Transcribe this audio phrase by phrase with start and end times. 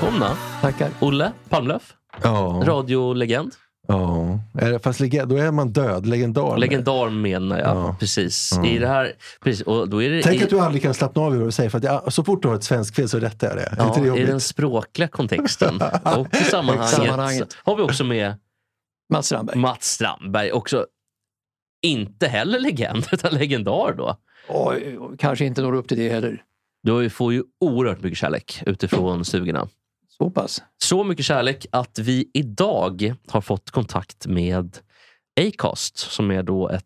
[0.00, 0.90] Välkomna, Tackar.
[1.00, 2.62] Olle Palmlöf, Ja.
[2.66, 3.52] radiolegend.
[3.88, 4.40] ja.
[4.82, 6.56] Fast då är man död, legendar.
[6.58, 7.96] Legendar menar jag, Ja.
[8.00, 8.58] precis.
[8.64, 9.66] I det här, precis.
[9.66, 11.52] Och då är det Tänk i, att du aldrig kan slappna av i vad du
[11.52, 11.70] säger.
[11.70, 13.62] För att jag, så fort du har ett svenskt fel så rättar jag det.
[13.62, 15.74] är ja, det i den språkliga kontexten
[16.16, 17.56] och i sammanhanget, Sammanhanget.
[17.64, 18.34] har vi också med
[19.12, 19.58] Mats Strandberg.
[19.58, 20.52] Mats Strandberg.
[20.52, 20.86] Också
[21.82, 24.16] inte heller legend, utan legendar då.
[24.48, 26.42] Oj, kanske inte når upp till det heller.
[26.82, 29.68] Du får ju oerhört mycket kärlek utifrån stugorna.
[30.18, 30.62] Så pass.
[30.82, 34.78] Så mycket kärlek att vi idag har fått kontakt med
[35.40, 36.84] Acast som är då ett...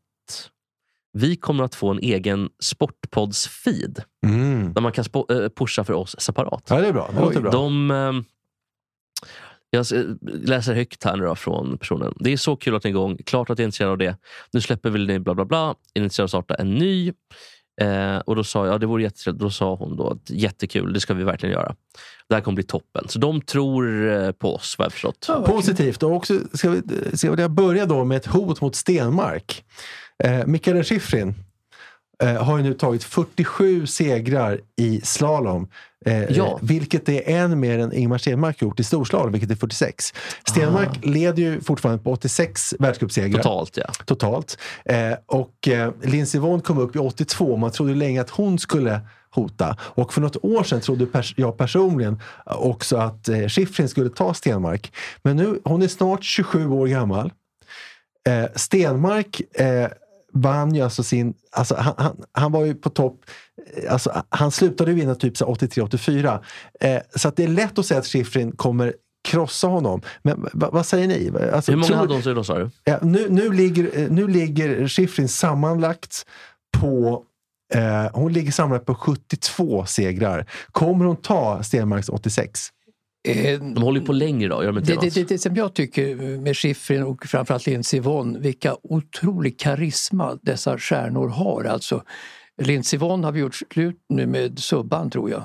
[1.13, 4.73] Vi kommer att få en egen Sportpods-feed Mm.
[4.75, 6.63] där man kan eh, pusha för oss separat.
[6.69, 7.11] Ja, det är bra.
[7.15, 7.51] Det låter bra.
[7.51, 8.13] De, eh,
[9.71, 9.93] jag s-
[10.23, 12.15] läser högt här nu då från personen.
[12.21, 13.17] Det är så kul att ni är igång.
[13.27, 14.17] Klart att jag är intresserad av det.
[14.53, 15.69] Nu släpper ni bla bla bla.
[15.95, 17.13] Är ni intresserade av att starta en ny?
[17.81, 19.41] Eh, och då sa jag, ja, det vore jättetrevligt.
[19.41, 21.75] Då sa hon då att jättekul, det ska vi verkligen göra.
[22.29, 23.09] Det här kommer bli toppen.
[23.09, 25.31] Så de tror eh, på oss vad jag förstått.
[25.47, 26.03] Positivt.
[26.03, 26.83] Och också ska vi,
[27.17, 29.65] ska vi börja då med ett hot mot Stenmark.
[30.25, 31.35] Eh, Mikael Schifrin
[32.23, 35.69] eh, har ju nu tagit 47 segrar i slalom.
[36.07, 36.59] Eh, Ja.
[36.63, 40.15] Vilket är en mer än Ingmar Stenmark gjort i storslalom, vilket är 46.
[40.49, 43.43] Stenmark leder ju fortfarande på 86 världscupsegrar.
[43.43, 43.93] Totalt ja.
[44.05, 44.59] totalt.
[44.85, 47.57] Eh, och eh, Lindsey Vonn kom upp i 82.
[47.57, 49.01] Man trodde länge att hon skulle
[49.31, 49.77] hota.
[49.81, 54.35] Och för något år sedan trodde pers- jag personligen också att eh, Schifrin skulle ta
[54.35, 54.93] Stenmark.
[55.23, 57.33] Men nu, hon är snart 27 år gammal.
[58.29, 59.89] Eh, Stenmark eh,
[60.33, 61.35] vann ju alltså sin...
[61.53, 63.21] Alltså han, han, han var ju på topp.
[63.77, 66.39] eh, Alltså, han slutade ju vinna typ så 83-84.
[66.81, 68.95] Eh, så att det är lätt att säga att Schifrin kommer
[69.29, 70.01] krossa honom.
[70.23, 71.33] Men va, vad säger ni?
[71.53, 72.71] Alltså, Hur många tror- hade hon då sa du?
[72.85, 76.27] Ja, nu, nu, ligger, eh, nu ligger Schifrin sammanlagt
[76.79, 77.23] på
[77.75, 80.47] eh, hon ligger sammanlagt på 72 segrar.
[80.73, 82.69] Kommer hon ta Stenmarks 86?
[83.29, 85.57] Eh, De håller ju på längre då, gör de inte det, det, det, det som
[85.57, 91.65] jag tycker med Schifrin och framförallt Lindsey Vonn, vilka otrolig karisma dessa stjärnor har.
[91.65, 92.03] Alltså,
[92.63, 95.43] Lindsey Vonn har vi gjort slut nu med Subban tror jag.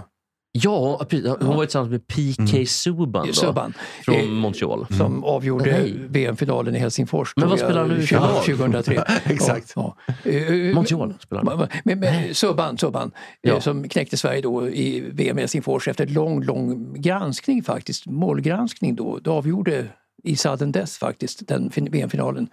[0.58, 1.28] Ja, precis.
[1.40, 3.74] hon var tillsammans med PK Subban, då, Subban.
[4.06, 4.86] från Eh, Montreal.
[4.98, 5.94] Som avgjorde Nej.
[6.10, 7.34] VM-finalen i Helsingfors.
[7.36, 8.36] Men vad spelar han nu i 20- final?
[8.36, 9.04] 2003.
[9.26, 9.74] Exakt.
[9.76, 10.32] Ja, ja.
[10.32, 11.68] Eh, Montreal spelar han.
[11.84, 13.12] Men, men Subban, Subban
[13.44, 13.62] eh, Ja.
[13.62, 19.20] som knäckte Sverige då i VM i Helsingfors efter lång, lång granskning faktiskt, målgranskning då.
[19.20, 19.86] Det avgjorde
[20.26, 22.48] i sudden death faktiskt, den fin- VM-finalen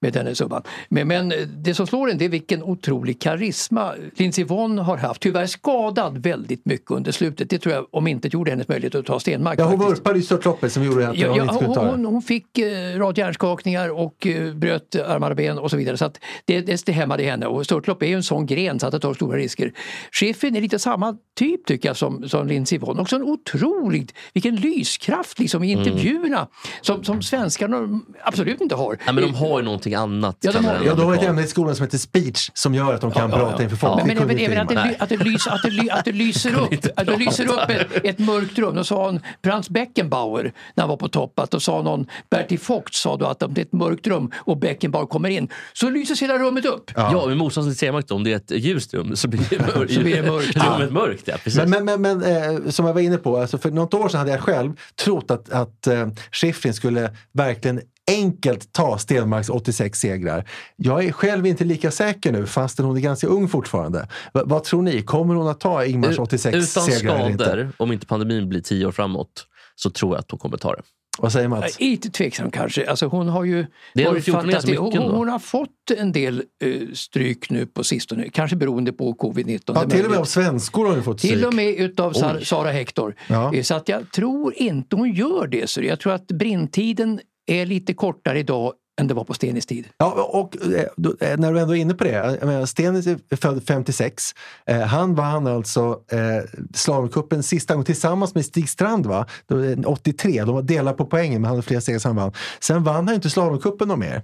[0.00, 0.62] med denne Subban.
[0.88, 5.22] Men, men det som slår en det är vilken otrolig karisma Lindsey Vonn har haft.
[5.22, 7.50] Tyvärr skadad väldigt mycket under slutet.
[7.50, 9.58] Det tror jag om inte gjorde hennes möjlighet att ta Stenmark.
[9.60, 9.98] Ja, hon faktiskt.
[10.00, 12.08] vurpade i störtloppet som gjorde att Ja, hon ja, inte skulle ta hon, det.
[12.08, 15.96] hon fick eh, rad hjärnskakningar och eh, bröt armar och ben och så vidare.
[15.96, 17.46] Så att det, det, det hämmade henne.
[17.46, 19.72] Och störtlopp är ju en sån gren så att det tar stora risker.
[20.12, 22.98] Schifrin är lite samma typ tycker jag som, som Lindsey Vonn.
[22.98, 26.48] Också en otroligt, vilken lyskraft liksom i intervjuerna
[26.80, 28.98] som, som svenskarna absolut inte har.
[29.06, 30.36] Ja, men de har ju någonting annat.
[30.40, 32.94] Ja, de har- Ja, de har ett ämne i skolan som heter speech som gör
[32.94, 33.62] att de kan Ja, ja, prata ja.
[33.62, 34.06] inför folk.
[34.06, 36.72] Men, även, även att, det, att, det lys, att, det ly, att det lyser upp,
[36.96, 38.74] att det lyser upp ett, ett mörkt rum.
[38.76, 42.58] Då sa hon Franz Beckenbauer när han var på topp att då sa någon, Bertil
[42.68, 45.90] Vogt sa då att om det är ett mörkt rum och Beckenbauer kommer in så
[45.90, 46.90] lyser hela rummet upp.
[46.96, 49.86] Ja, men motsatsen till då, om det är ett ljust rum så blir det, mör-
[49.88, 50.56] Så blir det mörkt.
[50.56, 51.22] rummet mörkt.
[51.28, 51.60] Ja, precis.
[51.66, 54.18] Men, men, men, men eh, som jag var inne på, alltså för något år sedan
[54.18, 54.72] hade jag själv
[55.04, 56.95] trott att, att eh, Schifrin skulle
[57.32, 60.48] verkligen enkelt ta Stenmarks 86 segrar.
[60.76, 64.08] Jag är själv inte lika säker nu fastän hon är ganska ung fortfarande.
[64.32, 65.02] Va, vad tror ni?
[65.02, 67.44] Kommer hon att ta Ingmars 86 Utan segrar eller inte?
[67.44, 70.72] skador, om inte pandemin blir tio år framåt, så tror jag att hon kommer ta
[70.72, 70.82] det.
[71.18, 71.80] Vad säger Mats?
[71.80, 72.90] Lite tveksam kanske.
[72.90, 74.80] Alltså hon har ju Det varit 14 är så fantastisk.
[74.82, 75.68] mycket Hon, hon har fått
[75.98, 78.28] en del eh, stryk nu på sistone.
[78.28, 79.60] Kanske beroende på covid-19.
[79.66, 81.46] Ja, till och med av svenskor har hon fått Till stryk.
[81.46, 82.40] och med utav Sar-.
[82.40, 83.14] Sara Hector.
[83.28, 83.54] Ja.
[83.54, 85.70] Eh, Så att jag tror inte hon gör det.
[85.70, 89.88] Så jag tror att brintiden är lite kortare idag än det var på Stenis tid.
[89.98, 92.38] Ja, och eh, då, eh, när du ändå är inne på det.
[92.42, 94.34] Menar, Stenis är född 56.
[94.66, 99.26] Eh, han vann alltså eh, slalomcupen sista gången tillsammans med Stig Strand va?
[99.46, 100.44] Då, eh, 83.
[100.44, 102.32] De var delade på poängen men han hade fler steg som han vann.
[102.60, 104.22] Sen vann han inte slalomcupen någon mer.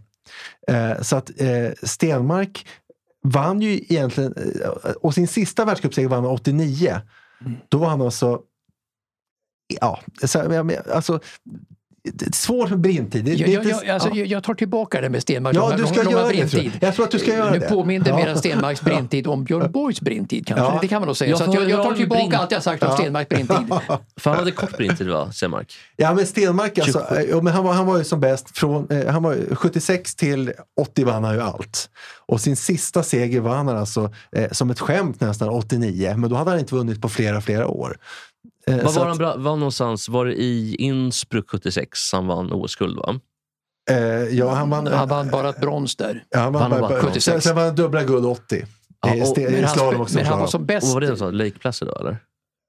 [0.69, 2.67] Eh, så att eh, Stenmark
[3.25, 4.35] vann ju egentligen,
[5.01, 7.01] och sin sista världscupseger vann han 89.
[7.69, 8.41] Då var han alltså
[9.81, 10.01] Ja,
[10.93, 11.21] alltså,
[12.13, 13.25] det är svårt med brintid.
[13.25, 14.15] Det, Jag, det jag, jag, alltså, ja.
[14.17, 16.73] jag, jag tar tillbaka det med Stenmarks Ja, du ska långa göra det, tror brintid.
[16.81, 16.89] jag.
[16.89, 17.69] Jag tror att du ska göra nu det.
[17.69, 18.17] påminde Ja.
[18.17, 20.65] mera Stenmarks brintid om Björn Borgs brintid kanske.
[20.67, 20.79] Ja.
[20.81, 21.31] Det kan man nog säga.
[21.31, 23.57] Ja, så jag, jag tar jag- tillbaka brint- allt jag sagt om Stenmarks brintid.
[24.21, 25.73] För han hade kort brintid va, Stenmark?
[25.97, 27.23] Ja men Stenmark alltså, 27.
[27.23, 29.55] eh, ja, men han, var, han var ju som bäst från eh, han var, ju-
[29.55, 31.89] 76 till 80 vann han ju allt.
[32.27, 36.37] Och sin sista seger vann han alltså eh, som ett skämt nästan 89, men då
[36.37, 37.97] hade han inte vunnit på flera, flera år.
[38.67, 40.09] Eh, Var var att, han bra, var någonstans?
[40.09, 43.21] Var det i Innsbruck 76 han vann OS-guld va?
[43.91, 43.97] eh,
[44.39, 46.25] ja, han vann, Han vann bara ett brons där.
[46.31, 47.25] ja, han vann vann bara, bara bara, 76.
[47.25, 48.65] sen, sen vann han dubbla guld 80.
[49.07, 50.87] Ja, och- i Men han, och men han var som bäst.
[50.87, 51.31] Och var det så?
[51.31, 52.17] Lake Placid då eller?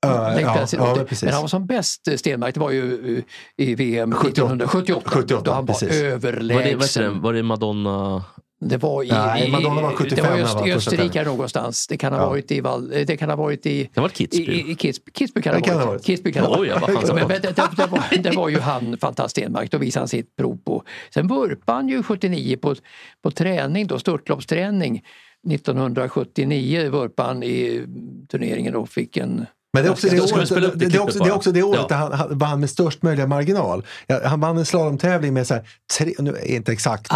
[0.06, 3.24] Länk ja, ja, men det- han var som bäst Stenmark, det var ju eh,
[3.68, 4.54] i VM 78.
[4.54, 5.10] 1978.
[5.10, 5.90] 78, då han var precis.
[5.90, 6.78] Var det, överlägsen.
[6.78, 8.24] vad heter det, var det Madonna?
[8.70, 10.70] Det var i, Nej, i, Madonna var det 75 var i, när Öst, han i
[10.70, 11.88] var Österrike någonstans.
[11.88, 12.30] Det kan ha Ja.
[12.30, 14.50] varit i Val, det kan ha varit i Det var Kitzbühel.
[14.50, 16.06] i, i Kitzbühel, Kitzbühel kan Det det kan ha varit.
[16.06, 16.96] Kitzbühel kan det ha Oj, varit.
[16.96, 19.72] fan sa Men, det, det, det, var, det var ju han, fantastisk Stenmark.
[19.72, 20.84] Då visade han sitt prov på.
[21.14, 22.76] Sen vurpade han ju 79 på,
[23.24, 25.02] på träning, då, störtloppsträning.
[25.50, 27.86] 1979 vurpade han i
[28.32, 31.52] turneringen och fick en Men det är också det året, det det, också, det också
[31.52, 31.96] det året Ja.
[31.96, 33.86] han, han vann med störst möjliga marginal.
[34.24, 35.64] Han vann en slalomtävling med så här,
[35.98, 37.08] tre, nu inte exakt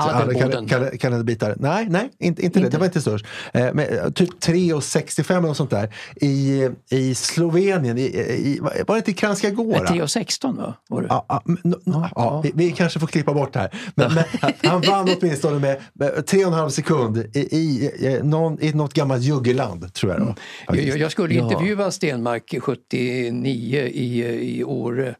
[0.99, 1.55] kalenderbitar.
[1.59, 2.69] Nej, nej inte, inte, det.
[2.69, 3.25] Det var inte störst.
[3.53, 5.93] Eh, men, eh, typ 3,65 eller något sånt där.
[6.15, 9.77] I, i Slovenien, i, i, var det inte i Kranjska Gora?
[9.85, 10.73] 3.16 va?
[10.89, 11.07] Var det?
[11.09, 12.41] Ja, ja, men, no, ja.
[12.43, 13.69] Vi, vi kanske får klippa bort det här.
[13.95, 14.23] Men, men
[14.71, 18.73] han vann åtminstone med, med tre och en halv sekund i, i, i, någon, i
[18.73, 20.21] något gammalt juggeland, tror jag.
[20.21, 20.35] Då,
[20.67, 24.23] Jag, jag- jag skulle intervjua Stenmark 79 i,
[24.59, 25.15] i Åre.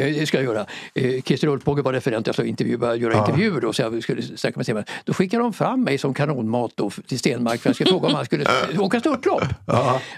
[0.00, 0.66] Eh, Det ska jag göra.
[0.94, 4.56] Eh, Christer Ulfbåge var referent, jag skulle intervjua, göra intervjuer då, så jag skulle snacka
[4.58, 4.88] med Stenmark.
[5.04, 8.14] Då skickade de fram mig som kanonmat då till Stenmark för jag skulle fråga om
[8.14, 8.46] han skulle
[8.78, 9.42] åka störtlopp.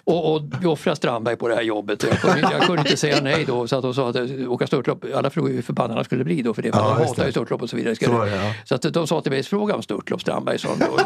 [0.04, 2.02] Och, och vi offrade Strandberg på det här jobbet.
[2.02, 3.68] Jag kunde, jag kunde inte säga nej då.
[3.68, 6.42] Så att de sa att eh, åka störtlopp, alla frågade hur förbannade han skulle bli
[6.42, 6.72] då för det.
[6.72, 7.96] För Ja, han hatar ju störtlopp och så vidare.
[7.96, 8.54] Så det, ja.
[8.64, 10.58] Så att de sa till mig, fråga om störtlopp Strandberg.
[10.58, 10.98] sa de då.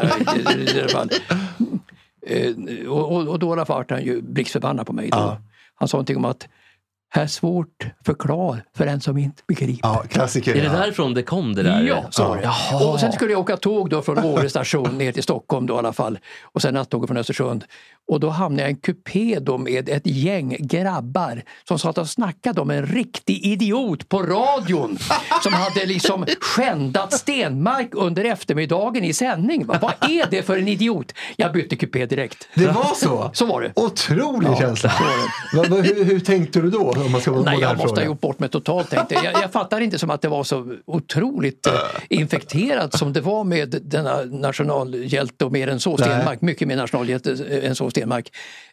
[2.27, 5.09] Eh, och, och, och då vart han ju blixtförbannad på mig.
[5.09, 5.17] Då.
[5.17, 5.37] Ja.
[5.75, 6.47] Han sa någonting om att
[7.11, 9.89] här är svårt förklara för en som inte begriper.
[9.89, 10.55] Ja, klassiker.
[10.55, 10.71] Är det ja.
[10.71, 11.81] därifrån det kom det där?
[11.81, 12.37] Ja, så.
[12.43, 12.91] Jaha.
[12.91, 15.77] Och sen skulle jag åka tåg då från Åre station ner till Stockholm då i
[15.77, 16.19] alla fall.
[16.41, 17.65] Och sen nattåget från Östersund.
[18.07, 22.09] Och då hamnade jag i en kupé då med ett gäng grabbar som satt och
[22.09, 24.97] snackade om en riktig idiot på radion.
[25.43, 29.65] Som hade liksom skändat Stenmark under eftermiddagen i sändning.
[29.65, 29.77] Va?
[29.81, 31.13] Vad är det för en idiot?
[31.37, 32.47] Jag bytte kupé direkt.
[32.55, 33.29] Det var så?
[33.33, 33.71] Så var det.
[33.75, 34.91] Otrolig känsla.
[35.53, 36.89] Vad- vad- hur, hur tänkte du då?
[37.05, 38.05] Om man ska Nej, jag måste ha fråga?
[38.05, 39.25] gjort bort mig totalt tänkte jag.
[39.25, 39.33] jag.
[39.43, 41.73] Jag fattar inte som att det var så otroligt eh,
[42.09, 47.31] infekterat som det var med denna nationalhjälte och mer än så Stenmark, mycket mer nationalhjälte
[47.49, 47.98] eh, än så Stenmark.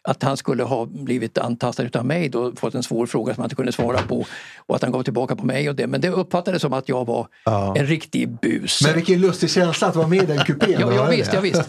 [0.01, 3.45] Att han skulle ha blivit antastad utav mig då, fått en svår fråga som han
[3.45, 4.25] inte kunde svara på
[4.65, 5.87] och att han gav tillbaka på mig och det.
[5.87, 7.75] Men det uppfattades som att jag var Ja.
[7.77, 8.79] en riktig bus.
[8.85, 10.75] Men vilken lustig känsla att vara med i den kupén.
[10.79, 11.61] ja, och ja visst, ja, visst.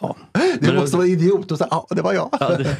[0.00, 0.16] Ja.
[0.60, 2.28] Du måste vara idiot och säga ja, det var jag.
[2.40, 2.76] Ja, det,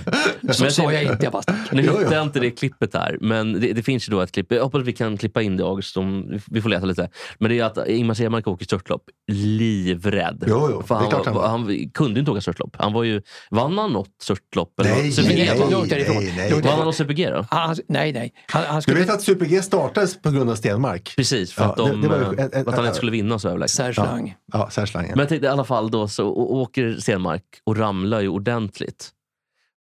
[0.55, 1.73] Så Men sa jag inte, jag bara stack.
[1.73, 2.01] Nu jo.
[2.13, 4.53] jag inte det klippet här, men det, det finns ju då ett klipp.
[4.53, 7.09] Jag hoppas vi kan klippa in det August, om, vi får leta lite.
[7.39, 10.45] Men det är att Ingmar Stenmark åker störtlopp livrädd.
[10.47, 11.49] Jo, jo, För det är han, klart han var, var.
[11.49, 12.77] han kunde inte åka störtlopp.
[12.79, 14.81] Han var ju, vann han något störtlopp?
[14.81, 15.47] eller Nej, nej, nej,
[15.89, 16.25] därifrån.
[16.25, 16.53] nej, nej.
[16.53, 17.47] Vann han något Super-G då?
[17.51, 18.33] Han, nej, nej.
[18.53, 19.01] Han, han Du skulle...
[19.01, 21.13] vet att Super-G startades på grund av Stenmark?
[21.17, 23.39] Precis, för Ja, att, de, det- det var en- en- att han inte skulle vinna
[23.39, 23.77] så överlägset.
[23.77, 24.35] Serge Lang.
[24.53, 25.09] Ja, Serge Lange.
[25.09, 29.11] Men jag tänkte i alla fall då så åker Stenmark och ramlar ju ordentligt.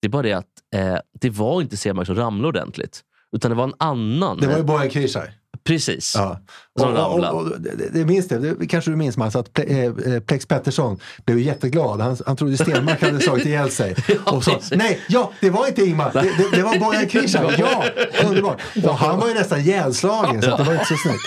[0.02, 3.02] Det är bara det att eh, det var inte Stenmark som ramlade ordentligt.
[3.36, 4.38] Utan det var en annan.
[4.38, 5.32] Det var ju Bojan Krishaj.
[5.64, 6.14] Precis.
[6.16, 6.40] Ja.
[6.80, 7.62] Och, och, och, och,
[7.94, 12.02] det, minns det, det kanske du minns Mats, att Ple- eh, Plex Pettersson blev jätteglad.
[12.02, 13.96] Han, han trodde Stenmark hade slagit ihjäl sig.
[14.26, 17.56] och sa, nej, ja, det var inte Ingmar, det, det, det var Bojan Krishaj.
[17.60, 17.84] Ja,
[18.26, 18.62] underbart.
[18.84, 21.24] Och han var ju nästan ihjälslagen så det var inte så snyggt.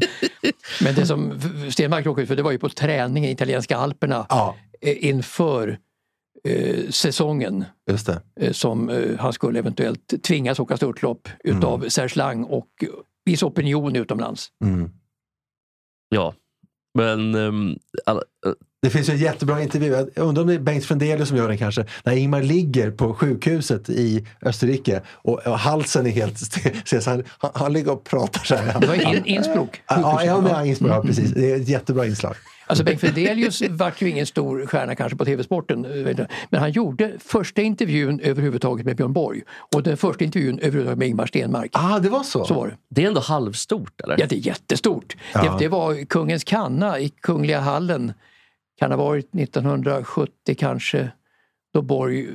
[0.80, 1.40] Men det som
[1.70, 5.78] Stenmark råkade ut för det var ju på träning i italienska alperna Ja, eh, inför
[6.48, 7.64] eh, säsongen
[8.40, 11.90] eh, som eh, han skulle eventuellt tvingas åka störtlopp utav Mm.
[11.90, 12.66] Serge Lang och
[13.28, 14.48] viss opinion utomlands.
[14.64, 14.90] Mm.
[16.08, 16.34] Ja.
[16.94, 20.58] Men ehm, alla, eh, Det finns ju en jättebra intervju, jag undrar om det är
[20.58, 25.58] Bengt Frendelius som gör den kanske, när Ingmar ligger på sjukhuset i Österrike och, och
[25.58, 26.72] halsen är helt stel.
[26.84, 28.80] så Han, han, han ligger och pratar så här.
[28.80, 29.82] Det var in, Innsbruck.
[29.88, 31.30] Ja, ja, Innsbruck, ja, precis.
[31.30, 32.34] Det är ett jättebra inslag.
[32.68, 35.84] Alltså Bengt Fredelius vart ju ingen stor stjärna kanske på TV-sporten.
[35.84, 36.26] eh.
[36.50, 39.42] Men han gjorde första intervjun överhuvudtaget med Björn Borg
[39.74, 41.70] och den första intervjun överhuvudtaget med Ingmar Stenmark.
[41.72, 42.44] Ah, det var så?
[42.44, 42.76] Så var det.
[42.88, 44.16] det är ändå halvstort eller?
[44.20, 45.16] Ja, det är jättestort.
[45.34, 45.42] Ja.
[45.42, 48.12] Det, det var Kungens kanna i Kungliga hallen.
[48.78, 51.10] Kan ha varit 1970 kanske.
[51.74, 52.28] Då Borg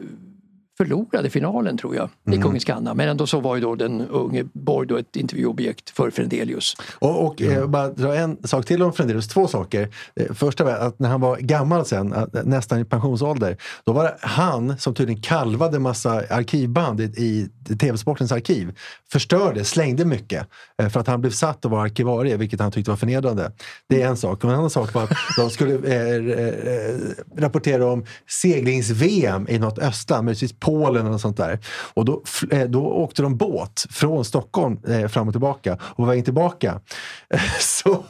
[0.77, 2.93] förlorade finalen tror jag i Kungens kanna.
[2.93, 6.75] Men ändå så var ju då den unge Borg då ett intervjuobjekt för Frendelius.
[6.99, 9.89] Och, och eh, bara dra en sak till om Frendelius, två saker.
[10.15, 14.03] Eh, första var att när han var gammal sen, att, nästan i pensionsålder, då var
[14.03, 18.77] det han som tydligen kalvade massa arkivband i, i TV-sportens arkiv.
[19.11, 20.47] Förstörde, slängde mycket
[20.81, 23.51] eh, för att han blev satt att vara arkivarie, vilket han tyckte var förnedrande.
[23.89, 24.43] Det är en sak.
[24.43, 26.95] Och en annan sak var att de skulle eh, eh,
[27.37, 31.59] rapportera om seglings-VM i något östland, möjligtvis Polen eller något sånt där.
[31.93, 35.73] Och då, eh, då åkte de båt från Stockholm eh, fram och tillbaka.
[35.73, 36.79] Och på vägen tillbaka
[37.59, 38.03] så,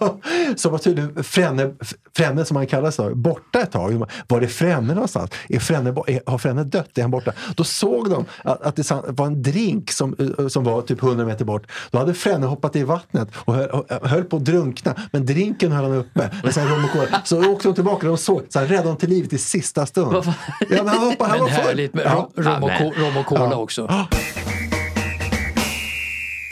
[0.56, 1.72] så var tydligen Frenne,
[2.18, 4.06] Frenne, som han kallas då, borta ett tag.
[4.28, 5.32] Var är Frenne någonstans?
[5.50, 6.98] Är är, har Frenne dött?
[6.98, 7.32] Är han borta?
[7.56, 11.26] Då såg de att, att det var en drink som, eh, som var typ 100
[11.26, 11.72] meter bort.
[11.92, 14.96] Då hade Frenne hoppat i vattnet och höll, höll på att drunkna.
[15.12, 16.30] Men drinken höll han uppe.
[16.44, 17.22] Och sen rom och cola.
[17.26, 19.86] Så åkte de tillbaka och de såg, så han räddade dem till livet i sista
[19.86, 20.16] stund.
[20.16, 20.34] Ja,
[20.70, 22.30] men han hoppade, han Men härligt med Ja.
[22.36, 23.56] rom, och, rom och cola Ja.
[23.56, 24.06] också.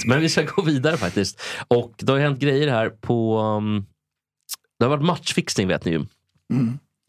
[0.05, 1.41] Men vi ska gå vidare faktiskt.
[1.67, 3.39] Och det har hänt grejer här på...
[3.39, 3.85] Um,
[4.81, 6.05] det har varit matchfixning vet ni ju.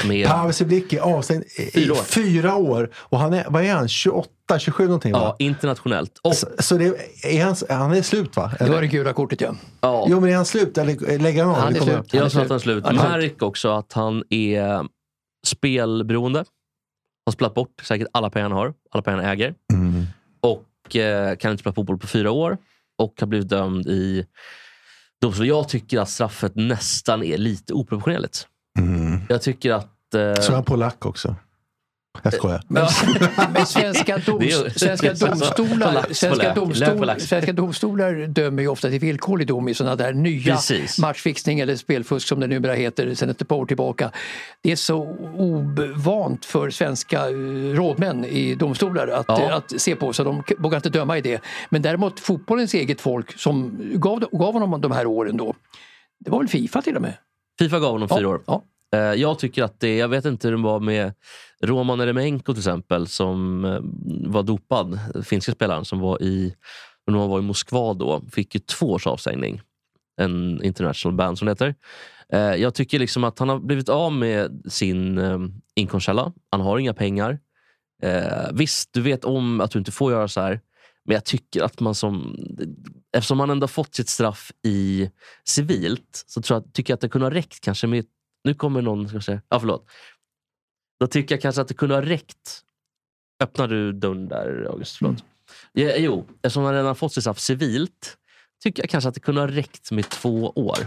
[0.08, 1.96] Med, Pavel Cibicki avstängd i Fyra år.
[1.96, 2.90] fyra år.
[2.96, 5.10] Och han är, vad är han, 28, 27 någonting?
[5.12, 5.36] ja, Va?
[5.38, 6.18] internationellt.
[6.22, 6.84] Och, Så, så det,
[7.24, 8.52] är han, han är slut va?
[8.58, 8.74] Det Eller?
[8.74, 9.54] var det gula kortet ja.
[9.80, 11.60] ja, Jo men är han slut eller lägger han av?
[11.60, 11.94] Han är slut.
[11.96, 12.84] han- jag är tror att han är slut.
[12.84, 13.10] Han är slut.
[13.10, 14.86] Märk också att han är
[15.46, 16.44] spelberoende.
[17.26, 19.54] Har spelat bort säkert alla pengar han har, alla pengar han äger.
[19.72, 20.04] Mm.
[20.40, 22.58] Och eh, kan inte spela fotboll på fyra år.
[22.98, 24.26] Och har blivit dömd i
[25.22, 25.46] domstol.
[25.46, 28.46] Jag tycker att straffet nästan är lite oproportionerligt.
[28.78, 29.20] Mm.
[29.28, 30.14] Jag tycker att...
[30.14, 31.36] Eh, Så är han polack också.
[32.22, 32.62] Jag skojar.
[32.68, 32.86] Men,
[33.52, 38.88] men svenska, doms, svenska, det är så- domstolar, svenska, domstol, svenska domstolar dömer ju ofta
[38.90, 40.98] till villkorlig dom i sådana där nya Precis.
[40.98, 44.10] matchfixning eller spelfusk som det numera heter sedan ett par år tillbaka.
[44.62, 44.96] Det är så
[45.36, 47.32] ovant för svenska eh,
[47.74, 49.42] rådmän i domstolar att, Ja.
[49.42, 51.40] eh, att se på så de vågar inte döma i det.
[51.70, 55.54] Men däremot fotbollens eget folk som gav, gav honom de här åren då,
[56.24, 57.14] det var väl Fifa till och med?
[57.58, 58.40] Fifa gav honom fyra år.
[58.46, 58.62] Ja.
[58.96, 61.12] Eh, jag tycker att det, jag vet inte hur det var med
[61.62, 63.80] Roman Eremenko till exempel som eh,
[64.30, 66.54] var dopad, finska spelaren som var i,
[67.06, 69.60] när han var i Moskva då, fick ju två års avstängning.
[70.20, 71.74] En international band som det heter.
[72.32, 75.20] Eh, jag tycker liksom att han har blivit av med sin
[75.74, 76.32] inkomstkälla.
[76.50, 77.38] Han har inga pengar.
[78.52, 80.60] Visst, du vet om att du inte får göra så här.
[81.04, 82.36] Men jag tycker att man som...
[83.16, 85.10] Eftersom han ändå har fått sitt straff i
[85.44, 88.04] civilt så tror jag, tycker jag att det kunde ha räckt kanske med...
[88.44, 89.22] Nu kommer någon...
[89.22, 89.86] Säga, ja, förlåt.
[91.00, 92.62] Då tycker jag kanske att det kunde ha räckt.
[93.42, 94.96] Öppnar du dörren där, August?
[94.96, 95.24] Förlåt.
[95.72, 98.16] Ja, jo, eftersom man redan har fått sitt straff civilt
[98.62, 100.78] tycker jag kanske att det kunde ha räckt med två år.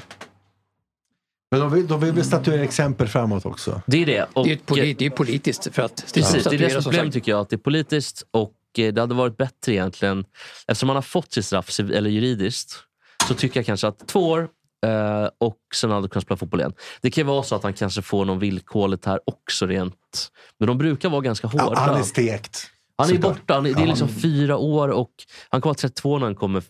[1.51, 3.81] Men de vill, de vill statuera exempel framåt också.
[3.85, 4.27] Det är det.
[4.33, 7.13] Och, Det är, det är politiskt för att Precis, det är det som sagt.
[7.13, 7.41] tycker jag.
[7.41, 10.25] Att det är politiskt och eh, det hade varit bättre egentligen.
[10.67, 12.83] Eftersom man har fått sitt straff eller juridiskt
[13.27, 14.50] så tycker jag kanske att två år
[14.85, 16.73] eh, och sen han kunnat spela fotboll igen.
[17.01, 20.31] Det kan ju vara så att han kanske får någon villkorligt här också rent.
[20.59, 21.71] Men de brukar vara ganska hårda.
[21.73, 22.71] Ja, han är stekt.
[22.97, 23.53] Han är borta.
[23.53, 25.11] Han är, det är liksom fyra år och
[25.49, 26.63] han kommer vara 32 när han kommer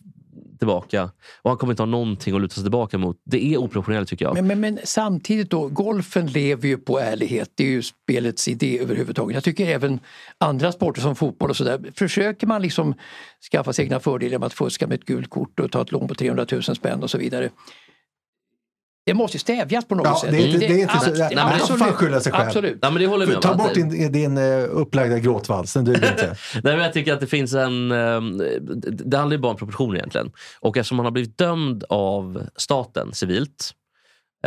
[0.57, 1.11] tillbaka.
[1.41, 3.21] Och han kommer inte ha någonting att luta sig tillbaka mot.
[3.25, 4.33] Det är oproportionerligt tycker jag.
[4.33, 7.51] Men, men, men samtidigt då, golfen lever ju på ärlighet.
[7.55, 9.35] Det är ju spelets idé överhuvudtaget.
[9.35, 9.99] Jag tycker även
[10.37, 11.91] andra sporter som fotboll och sådär.
[11.95, 12.93] Försöker man liksom
[13.51, 16.07] skaffa sig egna fördelar genom att fuska med ett gult kort och ta ett lån
[16.07, 17.49] på 300 000 spänn och så vidare.
[19.05, 20.31] Det måste ju stävjas på något Ja, sätt.
[20.31, 22.47] det är inte- det är inte så- nej, han får fan skylla sig själv.
[22.47, 22.79] Absolut.
[22.81, 23.41] Ja, men det håller med.
[23.41, 26.35] Ta bort din, din uh, upplagda gråtvals, den duger inte.
[26.63, 27.91] Nej, men jag tycker att det finns en...
[27.91, 28.59] ehm, det-
[28.91, 30.31] Det handlar ju bara om proportioner egentligen.
[30.59, 33.71] Och eftersom han har blivit dömd av staten civilt,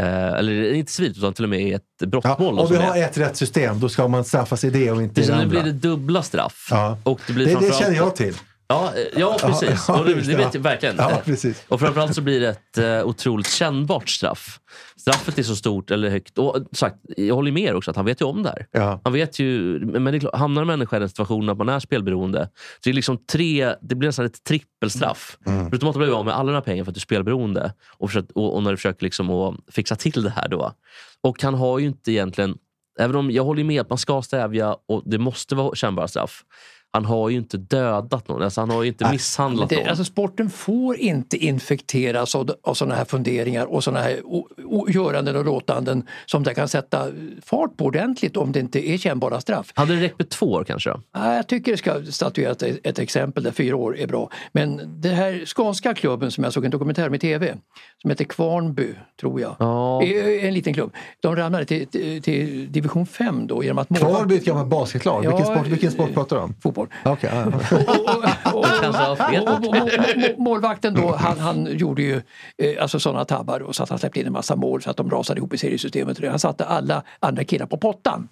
[0.00, 2.56] eh, eller inte civilt utan till och med i ett Ja, brottmål.
[2.56, 5.20] då om vi har är- ett rättssystem, då ska man straffas i det och inte
[5.20, 5.48] i det nu andra.
[5.48, 6.68] blir det dubbla straff.
[6.70, 6.98] Ja.
[7.02, 8.34] Och det, blir Det, det känner jag till.
[8.70, 9.84] Ja, eh, ja precis.
[9.88, 10.96] ja, och det, det vet jag verkligen.
[10.98, 11.64] Ja, precis.
[11.68, 14.60] Och framförallt så blir det ett eh, otroligt kännbart straff.
[14.96, 16.38] Straffet är så stort eller högt.
[16.38, 18.66] Och sagt, jag håller med er också att han vet ju om det här.
[18.72, 19.00] Ja.
[19.04, 21.68] Han vet ju, men det är klart, hamnar en människa i den situationen att man
[21.68, 22.50] är spelberoende.
[22.84, 25.38] Det, är liksom tre, det blir nästan ett trippelstraff.
[25.46, 25.68] Mm.
[25.70, 27.72] Förutom att du blir av med alla dina pengar för att du är spelberoende.
[27.98, 30.48] Och, försökt, och, och när du försöker liksom att fixa till det här.
[30.48, 30.72] då.
[31.20, 32.54] Och han har ju inte egentligen,
[32.98, 36.44] även om jag håller med att man ska stävja och det måste vara kännbara straff.
[36.92, 39.88] Han har ju inte dödat någon, alltså han har ju inte misshandlat Det, någon.
[39.88, 44.86] alltså sporten får inte infekteras av, av sådana här funderingar och sådana här o, o,
[44.90, 47.06] göranden och låtanden som det kan sätta
[47.44, 49.72] fart på ordentligt om det inte är kännbara straff.
[49.74, 50.90] Hade det räckt med två år kanske?
[50.90, 51.00] Då?
[51.12, 54.30] Ja, Jag tycker det ska statueras ett, ett exempel där fyra år är bra.
[54.52, 57.54] Men den här skånska klubben som jag såg en dokumentär med tv
[58.02, 59.56] som heter Kvarnby, tror jag.
[59.58, 60.02] Ja.
[60.42, 60.92] En liten klubb.
[61.20, 65.24] De ramlade till, till, till division 5 då genom att Kvarnby är ett gammalt basketlag.
[65.24, 66.54] Ja, vilken, sport, vilken sport pratar du om?
[66.62, 66.77] Fotboll.
[67.04, 67.76] Okej, ja, ja.
[67.76, 69.42] och, och, och, kanske har fel.
[69.42, 69.70] och, och, må-
[70.16, 72.22] må- målvakten då, han, han gjorde ju
[72.58, 74.96] eh, alltså sådana tabbar och så att han släppte in en massa mål så att
[74.96, 76.24] de rasade ihop i seriesystemet.
[76.28, 78.28] Han satte alla andra killar på pottan.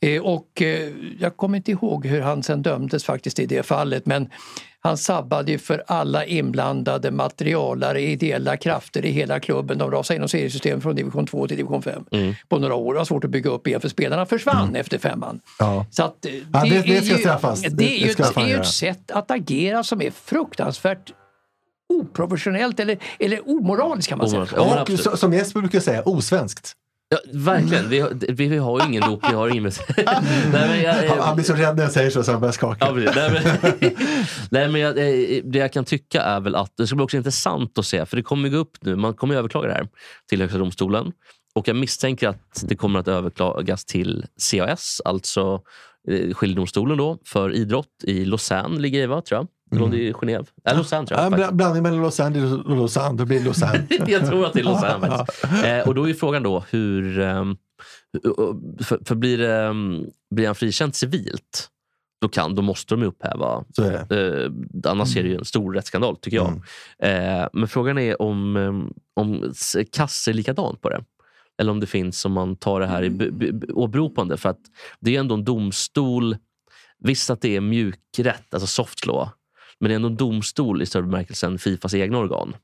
[0.00, 4.06] Eh, och eh, jag kommer inte ihåg hur han sen dömdes faktiskt i det fallet
[4.06, 4.28] men
[4.82, 9.78] han sabbade ju för alla inblandade materialare, ideella krafter i hela klubben.
[9.78, 12.04] De rasade inom seriesystemet från division 2 till division 5
[12.48, 12.94] på några år.
[12.94, 15.40] Det var svårt att bygga upp igen för spelarna försvann efter femman.
[15.58, 15.86] Ja.
[15.90, 17.62] Så att, eh, Ja, det- det är ska ju- straffas.
[17.62, 18.60] Det, Det- är ju det ett, fan det är ju göra.
[18.62, 21.12] ett sätt att agera som är fruktansvärt
[21.88, 24.42] oprofessionellt eller, eller omoraliskt kan man säga.
[24.82, 26.72] Och så, som Jesper brukar säga, osvenskt.
[27.12, 27.88] Ja, verkligen.
[27.88, 29.62] Vi, har- vi, vi har ju ingen doping, har ingen...
[29.96, 30.08] Nej,
[30.52, 32.86] men jag, Han, blir så rädd när jag säger så, så han börjar skaka.
[33.04, 33.12] Ja.
[33.16, 33.90] Nej, men,
[34.50, 37.16] nej, men jag, eh, det jag kan tycka är väl att det ska bli också
[37.16, 39.88] intressant att se, för det kommer gå upp nu, man kommer överklaga det här
[40.28, 41.12] till Högsta domstolen.
[41.54, 45.60] Och jag misstänker att det kommer att överklagas till CAS, alltså
[46.10, 49.46] eh, skiljedomstolen då, för idrott i Lausanne ligger det va, tror jag.
[49.72, 50.46] Eller om det är Genève.
[50.64, 51.32] Äh, Lausanne tror Ja, jag.
[51.32, 51.50] en faktiskt.
[51.50, 53.86] bla- blandning mellan Los Angeles och Lausanne, då blir Lausanne.
[54.06, 55.44] jag tror att det är Lausanne faktiskt.
[55.64, 57.18] Eh, och då är ju frågan då hur...
[57.20, 57.56] ehm,
[58.12, 61.68] hur- för, för blir, ehm, blir han frikänd civilt,
[62.20, 64.42] då, kan, då måste de upphäva Så är.
[64.44, 64.50] Eh,
[64.84, 66.60] annars är det ju en stor rättsskandal tycker jag.
[67.02, 67.40] Mm.
[67.42, 68.72] Eh, men frågan är om, eh,
[69.22, 69.52] om
[69.92, 71.04] kass är likadant på det.
[71.60, 74.36] Eller om det finns, om man tar det här i b- b- b- åberopande.
[74.36, 74.58] För att
[75.00, 76.36] det är ändå en domstol.
[77.04, 79.28] Visst att det är mjukrätt, alltså soft law.
[79.80, 82.56] Men det är ändå en domstol i större bemärkelse än Fifas egna organ.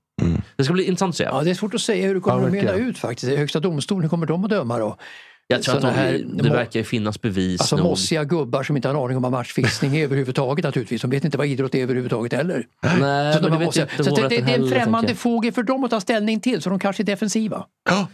[0.56, 1.24] Det ska bli intressant att se.
[1.24, 2.88] Ja, det är svårt att säga hur det kommer Ja, att mynna verkligen.
[2.90, 3.32] ut faktiskt.
[3.32, 4.96] I Högsta domstolen, hur kommer de att döma då?
[5.48, 7.86] Jag tror att de, här- det verkar finnas bevis Alltså nog.
[7.86, 11.02] mossiga gubbar som inte har en aning om vad matchfixning är överhuvudtaget naturligtvis.
[11.02, 12.66] De vet inte vad idrott är överhuvudtaget heller.
[13.00, 15.84] Nej, Så, de det inte så det, det, det är en främmande fågel för dem
[15.84, 17.66] att ta ställning till så de kanske är defensiva.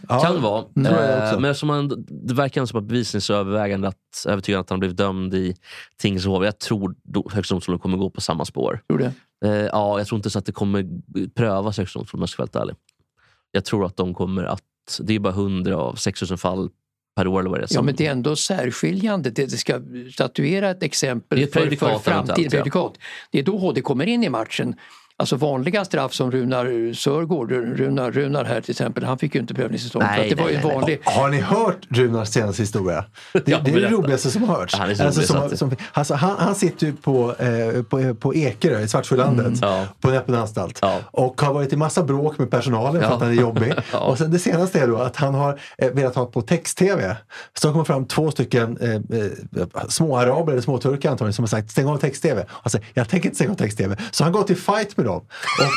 [0.07, 0.59] Ja, Kan vara.
[0.61, 5.33] Eh, men eftersom man, det verkar som att bevisningsövervägande att övertyga att han blev dömd
[5.33, 5.55] i
[5.97, 6.43] tingsrätt.
[6.43, 8.81] Jag tror do, Högsta domstolen kommer gå på samma spår.
[8.87, 9.05] Tror du?
[9.49, 10.85] Eh, ja, jag tror inte så att det kommer
[11.35, 12.75] prövas Högsta domstolen om jag ska vara helt ärlig.
[13.51, 14.61] Jag tror att de kommer att,
[14.99, 16.69] det är bara 100 av 6000 fall
[17.15, 17.63] per år eller vad det är.
[17.63, 19.29] Ja som- men det är ändå särskiljande.
[19.29, 19.81] Det, det ska
[20.13, 22.39] statuera ett exempel ett för, för framtiden.
[22.39, 22.93] eventuellt, ja.
[23.31, 24.75] Det är då HD kommer in i matchen.
[25.17, 29.53] Alltså vanliga straff som Runar Sörgård, Runar, Runar här till exempel, han fick ju inte
[29.53, 30.05] prövningstillstånd.
[30.05, 30.99] Nej, för att det var ju nej, en nej, vanlig...
[31.03, 33.05] Har ni hört Runars senaste historia?
[33.33, 34.75] Det, det är det roligaste som har hörts.
[34.75, 38.35] Han är så rolig, som, som, alltså, han, han sitter ju på, eh, på, på
[38.35, 39.85] Ekerö i Svartsjölandet Ja.
[40.01, 40.99] på en öppen anstalt Ja.
[41.11, 43.15] och har varit i massa bråk med personalen för Ja.
[43.15, 43.73] att han är jobbig.
[43.91, 43.99] Ja.
[43.99, 47.17] Och sen det senaste är då att han har eh, velat ha på text-tv.
[47.53, 51.87] Så kommer fram två stycken eh, eh, småaraber eller småturkar antagligen som har sagt stäng
[51.87, 52.45] av text-tv.
[52.63, 53.95] Alltså, jag tänker inte stänga av text-tv.
[54.11, 55.15] Så han gått i fight med dem.
[55.19, 55.25] Och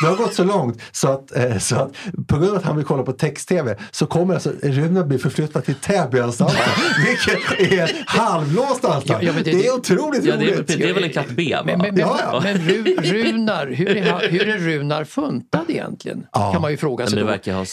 [0.02, 1.92] det har gått så långt så att, eh, så att
[2.28, 5.64] på grund av att han vill kolla på text-tv så kommer alltså Runar bli förflyttad
[5.64, 6.60] till Täbyanstalten.
[7.06, 9.06] vilket är en halvlåst anstalt.
[9.08, 10.70] Ja, ja, det, det- är otroligt Ja, det är, roligt.
[10.70, 11.54] väl- det är väl en katt B?
[11.58, 11.62] Va?
[11.66, 12.40] Men, men, Ja, ja.
[12.44, 16.26] men Ru, Runar, hur är, han, hur är Runar funtad egentligen?
[16.32, 16.52] Ja.
[16.52, 17.24] Kan man ju fråga sig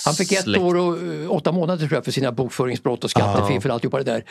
[0.05, 3.09] Han fick ett släckt- år och eh, åtta månader tror jag för sina bokföringsbrott och
[3.09, 4.23] skattefiffel och alltihopa det där.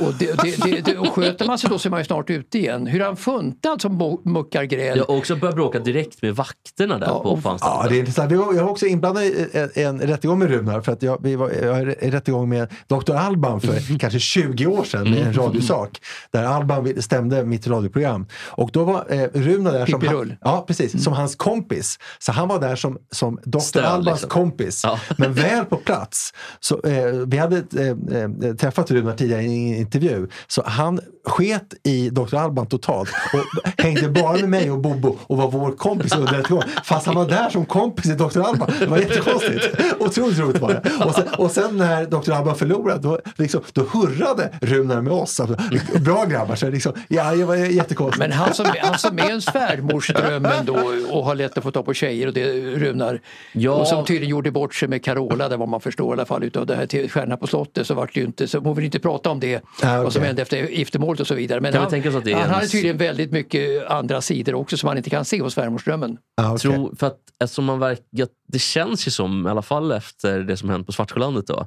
[0.00, 2.30] Och, det, det, det, det, och sköter man sig då så är man ju snart
[2.30, 2.86] ute igen.
[2.86, 4.98] Hur är han funtad som muckar gräl?
[4.98, 7.98] Jag har också börjat bråka direkt med vakterna där Ja, på, på Ja, det är
[7.98, 8.32] intressant.
[8.32, 10.80] Vi var, jag var också inblandad i en, en rättegång med Runar.
[10.80, 13.14] För att jag, vi var, jag har en rättegång med Dr.
[13.14, 16.00] Alban för kanske 20 år sedan med en radiosak.
[16.30, 18.26] Där Alban stämde mitt radioprogram.
[18.48, 21.98] Och då var eh, Runar där som, han, ja, precis, som hans kompis.
[22.18, 23.58] Så han var där som, som Dr.
[23.58, 24.30] Stöd, Albans liksom.
[24.30, 24.80] kompis.
[24.84, 24.98] Ja.
[25.18, 26.34] Men väl på plats.
[26.60, 29.42] Så, eh, vi hade eh, eh, träffat Runar tidigare
[29.82, 30.28] intervju.
[30.46, 32.34] Så han sket i Dr.
[32.34, 36.50] Alban totalt och hängde bara med mig och Bobo och var vår kompis under ett
[36.50, 36.64] år.
[36.84, 38.40] Fast han var där som kompis i Dr.
[38.40, 38.70] Alban.
[38.78, 39.68] Det var jättekonstigt.
[39.98, 41.04] Otroligt roligt var det.
[41.04, 42.32] Och sen, och sen när Dr.
[42.32, 45.40] Alban förlorade, då, liksom, då hurrade Runar med oss.
[45.40, 45.56] Alltså,
[46.00, 46.54] bra grabbar.
[46.54, 48.18] Så liksom, ja, det var jättekonstigt.
[48.18, 50.76] Men han som, han som är en svärmorsdrömmen då
[51.10, 53.20] och har lätt att få ta på tjejer och det Runar.
[53.52, 53.72] Ja.
[53.72, 56.44] Och som tydligen gjorde bort sig med Carola, det var man förstår i alla fall
[56.44, 58.84] utav det här till Stjärna på slottet så vart det ju inte, så hon vill
[58.84, 61.60] inte prata om det, Ah, vad som hände efter giftermålet och så vidare.
[61.60, 64.54] Men han, tänka oss att det är han hade hennes- tydligen väldigt mycket andra sidor
[64.54, 66.18] också som man inte kan se hos svärmorsdrömmen.
[66.36, 66.58] Ja, okej.
[66.70, 70.56] Tror, för att, eftersom man verkar, det känns ju som, i alla fall efter det
[70.56, 71.66] som hänt på Svartsjölandet, då,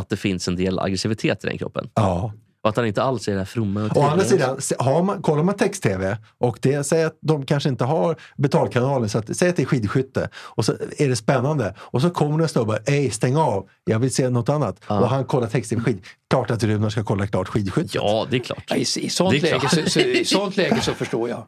[0.00, 1.90] att det finns en del aggressivitet i den kroppen.
[1.94, 2.32] Ja.
[2.64, 5.22] Och att han inte alls är det här fromma och Å andra sidan, har man,
[5.22, 9.48] kollar man text-tv och det säger att de kanske inte har betalkanalen, så att, säg
[9.48, 12.82] att det är skidskytte och så är det spännande och så kommer det en snubbe,
[12.86, 14.76] ej stäng av, jag vill se något annat.
[14.86, 16.04] Och han kollar text-tv skid.
[16.30, 17.94] Klart att Runar ska kolla klart skidskyttet.
[17.94, 18.64] Ja, det är klart.
[18.66, 19.70] Ja, I, i, sånt läge, klart.
[19.70, 21.46] så, så, I sånt läge så förstår jag.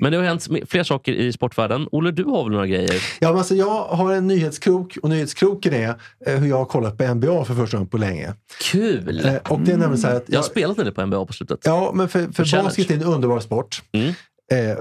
[0.00, 1.88] Men det har hänt fler saker i sportvärlden.
[1.92, 3.02] Olle, du har väl några grejer?
[3.18, 5.94] Ja, men alltså, jag har en nyhetskrok och nyhetskroken är
[6.26, 8.34] eh, hur jag har kollat på NBA för första gången på länge.
[8.60, 9.26] Kul!
[9.26, 11.60] Eh, och det är nämligen så att Jag har spelat del på NBA på slutet.
[11.64, 12.68] Ja, men för, för Challenge.
[12.68, 13.82] basket är en underbar sport.
[13.92, 14.08] Mm.
[14.52, 14.78] Eh,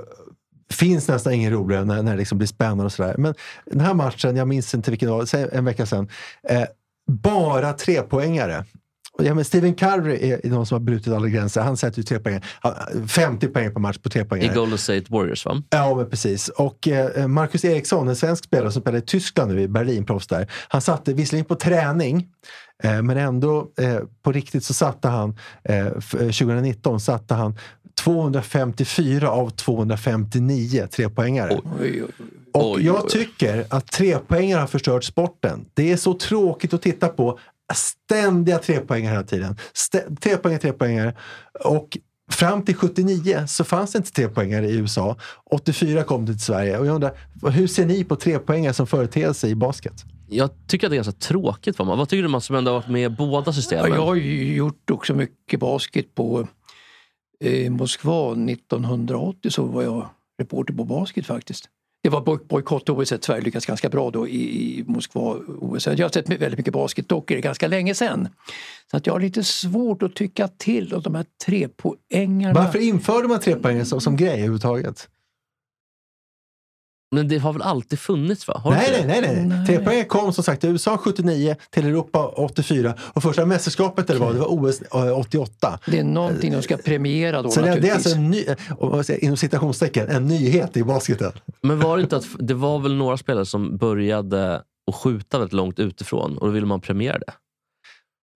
[0.72, 3.16] finns nästan ingen roligare när, när det liksom blir spännande och sådär.
[3.18, 3.34] Men
[3.66, 6.10] den här matchen, jag minns inte vilken dag, en vecka sedan.
[6.50, 6.64] Eh,
[7.12, 8.66] bara trepoängare.
[9.24, 11.62] Ja, men Stephen Curry är någon som har brutit alla gränser.
[11.62, 12.42] Han sätter ju tre poäng.
[12.60, 14.52] Han- 50 poäng per match på tre I poäng.
[14.56, 15.62] Golden State Warriors, va?
[15.70, 16.50] Ja, men precis.
[16.50, 20.28] Och eh, Marcus Eriksson, en svensk spelare som spelar i Tyskland nu, i Berlin, proffs
[20.28, 20.48] där.
[20.68, 22.28] Han satte visserligen på träning,
[22.84, 27.58] eh, men ändå eh, på riktigt så satte han, eh, f- eh, 2019 satte han
[28.00, 31.60] 254 av 259 trepoängare.
[31.82, 32.04] Oj.
[32.54, 35.66] Och jag tycker att trepoängare har förstört sporten.
[35.74, 37.40] Det är så tråkigt att titta på.
[37.74, 39.58] Ständiga trepoängare hela tiden.
[40.22, 41.16] Trepoängare, trepoängare.
[41.64, 41.98] Och
[42.32, 45.18] fram till 79 så fanns det inte trepoängare i USA.
[45.52, 46.78] 84 kom det till Sverige.
[46.78, 47.18] Och jag undrar,
[47.52, 49.94] hur ser ni på trepoängare som företeelse i basket?
[50.30, 51.80] Jag tycker att det är ganska tråkigt.
[51.80, 51.96] Va?
[51.96, 53.92] Vad tycker du man som ändå har varit med i båda systemen?
[53.92, 56.48] jag har ju gjort också mycket basket på
[57.44, 61.70] eh, Moskva 1980 så var jag reporter på basket faktiskt.
[62.06, 65.88] Det var bojkott-OS, Sverige lyckades ganska bra då i, Moskva-OS.
[65.88, 68.28] Jag har sett väldigt mycket basket, dock är det ganska länge sedan.
[68.92, 72.54] Så att jag har lite svårt att tycka till om de här trepoängarna.
[72.54, 75.08] Varför införde man trepoängare som, som grej överhuvudtaget?
[77.16, 78.48] Men det har väl alltid funnits?
[78.48, 78.62] va?
[78.66, 79.46] Nej, nej, nej, nej.
[79.46, 79.66] Nej.
[79.68, 84.20] Trepoängare kom som sagt till USA 79, till Europa 84 och första mästerskapet där det
[84.20, 85.80] var, det var OS eh, 88.
[85.86, 88.06] Det är någonting de ska premiera då Så det, det är naturligtvis.
[88.06, 88.46] alltså en ny,
[88.78, 91.32] och jag, inom citationstecken, en nyhet i basketen.
[91.62, 94.56] Men var det inte att det var väl några spelare som började
[94.92, 97.34] att skjuta väldigt långt utifrån och då ville man premiera det?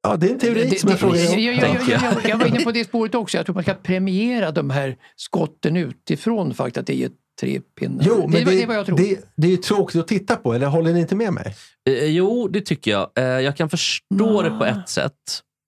[0.07, 1.39] Ja, det är en teori Det- som jag det- frågar jag, om.
[1.39, 3.37] jag, jag, jag, jag, jag var inne på det spåret också.
[3.37, 6.77] Jag tror man ska premiera de här skotten utifrån faktiskt.
[6.77, 8.05] Att det är tre pinnar.
[8.07, 8.97] Jo, men det, det, det är vad jag tror.
[8.97, 11.55] Det, det är ju tråkigt att titta på, eller håller ni inte med mig?
[11.89, 13.09] Eh, jo, det tycker jag.
[13.15, 15.13] Eh, jag kan förstå det på ett sätt.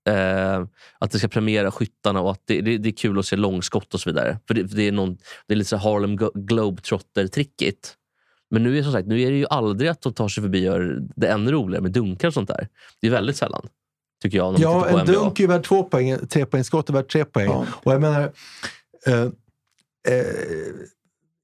[0.09, 0.65] Eh,
[0.99, 3.93] att det ska premiera skyttarna och att det, det, det är kul att se långskott
[3.93, 4.39] och så vidare.
[4.47, 7.95] För det, för det, är, någon, det är lite så Harlem Globetrotter-trickigt.
[8.49, 10.59] Men nu är, som sagt, nu är det ju aldrig att de tar sig förbi
[10.59, 12.67] och gör det ännu roligare med dunkar och sånt där.
[13.01, 13.67] Det är väldigt sällan.
[14.21, 14.59] Tycker jag.
[14.59, 15.03] Ja, en NBA.
[15.03, 17.49] dunk är ju värd två poäng, tre poäng skott är värt tre poäng.
[17.49, 17.65] Ja.
[17.83, 18.31] Och jag menar,
[19.07, 19.21] eh,
[20.07, 20.25] eh,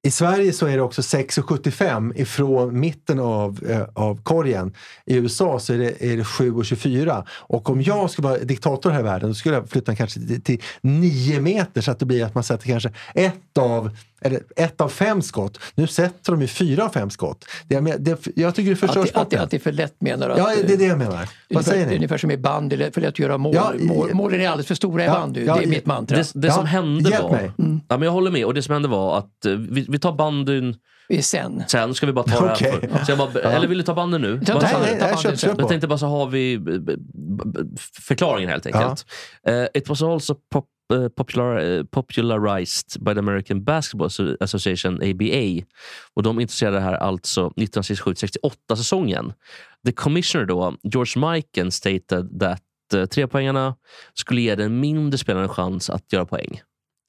[0.08, 4.74] i Sverige så är det också 6,75 ifrån mitten av, eh, av korgen.
[5.06, 7.26] I USA så är det, är det 7,24.
[7.30, 10.20] Och om jag skulle vara diktator här i världen då skulle jag flytta den kanske
[10.20, 14.42] till, till 9 meter så att det blir att man sätter kanske ett av, eller
[14.56, 15.60] ett av fem skott.
[15.76, 17.46] Nu sätter de ju fyra av fem skott.
[17.68, 19.72] Det, det, det, jag tycker det förstör att, det, att, det, att det är för
[19.72, 20.36] lätt menar du?
[20.38, 21.12] Ja, det är det jag menar.
[21.16, 21.96] Vad ungefär, säger ni?
[21.96, 23.56] Ungefär som i bandy, det är för lätt att göra mål.
[23.56, 25.46] Ja, i- mål målen är alldeles för stora i Ja, bandy.
[25.46, 26.18] ja, det är i- mitt mantra.
[26.18, 27.32] Det, det Ja, som hände var...
[27.32, 27.52] mig.
[27.58, 28.46] Ja, men jag håller med.
[28.46, 30.76] Och Det som hände var att eh, vi, vi tar bandyn
[31.10, 31.64] Det sen.
[31.68, 31.94] sen.
[31.94, 32.72] Ska vi bara ta det Okej.
[32.72, 34.40] här för, så jag bara, Eller vill du ta bandyn nu?
[34.46, 35.62] Ta- sa Nej, nej, nej, kör på.
[35.62, 36.94] Jag tänkte bara så har vi b-
[38.08, 39.06] förklaringen helt enkelt.
[39.48, 44.94] Eh, it was also pop, eh, popular, eh, popularized by the American Basketball Asso- Association,
[44.96, 45.66] ABA.
[46.14, 49.34] Och De introducerade det här alltså 1967-68 säsongen.
[49.86, 52.62] The commissioner då, George Mikan stated that
[52.96, 53.76] uh, trepoängarna
[54.14, 56.62] skulle ge den mindre spelaren en chans att göra poäng.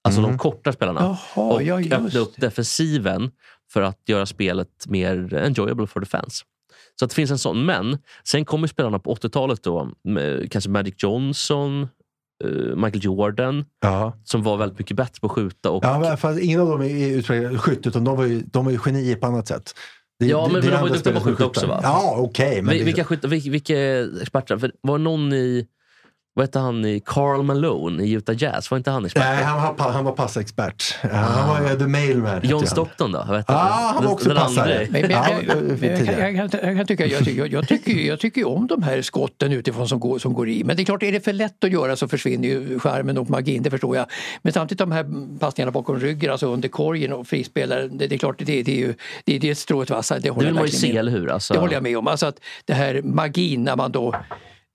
[0.04, 1.00] Alltså de korta spelarna.
[1.34, 3.30] Jaha, och ja öppna upp defensiven
[3.72, 6.44] för att göra spelet mer enjoyable for the fans.
[6.98, 7.64] Så att det finns en sån.
[7.66, 9.92] Men sen kommer spelarna på 80-talet då,
[10.50, 11.88] kanske Magic Johnson, eh,
[12.76, 14.12] Michael Jordan, Ja.
[14.24, 15.70] som var väldigt mycket bättre på att skjuta.
[15.70, 18.72] Och, Ja, fast ingen av dem är utpräglade skytt, utan de var ju, de var
[18.72, 19.74] ju genier på annat sätt.
[20.20, 21.80] Det, Ja, men- men de var ju duktiga på att skjuta också, va?
[21.82, 22.62] Ja, okej.
[22.62, 23.78] det- vilka, vilka, vilka
[24.22, 24.58] experter?
[24.58, 25.66] För var det någon i...
[26.38, 28.70] Vad hette han i Carl Malone i Utah Jazz?
[28.70, 29.22] Var inte han expert?
[29.24, 30.96] Nej, han var, han var passexpert.
[31.12, 32.40] Han var ju the mailman.
[32.42, 32.66] John.
[32.66, 33.18] Stockton då?
[33.18, 34.86] Hette Ja, han var också passare.
[34.90, 36.30] Men, men, Ja, jag, kan, tidigare.
[36.30, 38.82] jag, kan, jag kan tycka, jag, tycker, jag, jag, tycker, jag tycker ju om de
[38.82, 40.64] här skotten utifrån som går, som går i.
[40.64, 43.30] Men det är klart, är det för lätt att göra så försvinner ju skärmen och
[43.30, 44.06] magin, det förstår jag.
[44.42, 45.06] Men samtidigt de här
[45.38, 48.78] passningarna bakom ryggen, alltså under korgen och frispelare, det, det är klart, det, det är
[48.78, 50.18] ju det, det är strået vassare.
[50.18, 51.30] Det håller vill jag man ju se, eller hur?
[51.30, 52.06] Alltså, Det håller jag med om.
[52.06, 54.14] Alltså att det här magin när man då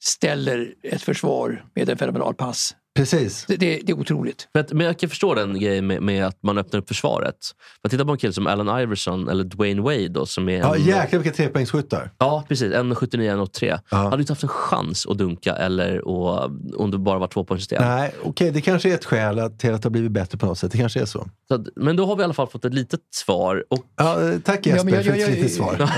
[0.03, 2.75] ställer ett försvar med en fenomenal pass.
[2.95, 3.45] Precis.
[3.47, 4.47] Det, det, det är otroligt.
[4.53, 7.35] Att, men jag kan förstå den grejen med, med att man öppnar upp försvaret.
[7.81, 10.57] För att titta på en kille som Allen Iverson eller Dwayne Wade då, som är
[10.59, 12.11] Ja, en, jäklar vilka trepoängsskyttar.
[12.17, 12.73] Ja, precis.
[12.73, 13.79] 1,79, 1,83.
[13.91, 13.97] Ja.
[13.97, 17.81] Hade inte haft en chans att dunka eller att, om det bara var tvåpoängssystem.
[17.83, 20.45] Nej, okej, det kanske är ett skäl att, till att det har blivit bättre på
[20.45, 20.71] något sätt.
[20.71, 21.27] Det kanske är så.
[21.47, 23.63] Så att, men då har vi i alla fall fått ett litet svar.
[23.69, 25.89] Och, Ja, tack Jesper Ja, men jag- för ett jag- jag- litet svar.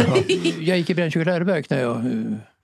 [0.59, 2.03] Jag gick i Brännkyrka läroverk när jag eh,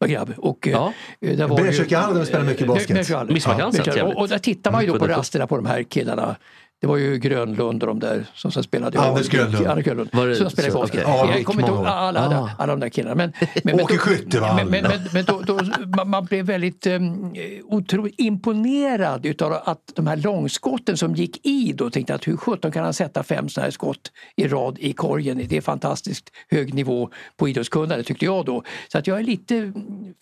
[0.02, 0.34] var grabb.
[0.38, 0.94] Och, eh, Ja.
[1.22, 2.96] eh, där var där vi spelar mycket basket.
[3.30, 4.04] Midsommarkransen, trevligt.
[4.16, 6.36] och, och där tittar man ju då på rasterna på de här killarna.
[6.82, 9.00] Det var ju Grönlund och de där som sen spelade.
[9.00, 9.68] Anders Ja, Grönlund.
[9.68, 10.10] Anders Grönlund.
[10.14, 10.80] Var det som spelade så?
[10.80, 11.04] basket.
[11.08, 11.36] Okej.
[11.36, 12.50] Jag kommer inte ihåg alla, alla, Ah.
[12.58, 13.16] alla de där killarna.
[13.16, 14.56] Men, men, Åke Skyttevall.
[14.56, 15.60] Men, men, men, men då, då,
[15.98, 21.74] man, man blev väldigt um, otroligt imponerad utav att de här långskotten som gick i
[21.74, 24.94] då tänkte att hur sjutton kan han sätta fem sådana här skott i rad i
[24.94, 25.42] korgen?
[25.50, 28.64] Det är fantastiskt hög nivå på idrottskunnande tyckte jag då.
[28.92, 29.74] Så att jag är lite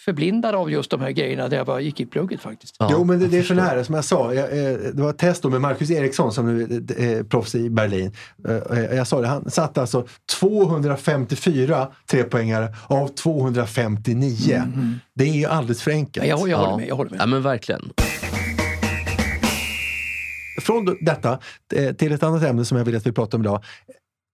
[0.02, 2.76] förblindad av just de här grejerna där jag bara gick i plugget faktiskt.
[2.80, 3.56] Ja, jo, men det, det är så förstår.
[3.56, 4.34] nära som jag sa.
[4.34, 7.70] Jag, eh, det var ett test då med Marcus Eriksson som nu är proffs i
[7.70, 8.12] Berlin.
[8.48, 10.08] Eh, Jag sa det, han satte alltså
[10.40, 14.64] 254 trepoängare av 259.
[15.16, 16.26] Det är ju alldeles för enkelt.
[16.28, 16.58] Jag, jag, Ja.
[16.58, 17.20] håller med, jag håller med.
[17.20, 17.90] Ja, men verkligen.
[20.62, 21.40] Från detta
[21.76, 23.64] eh, till ett annat ämne som jag vill att vi pratar om idag.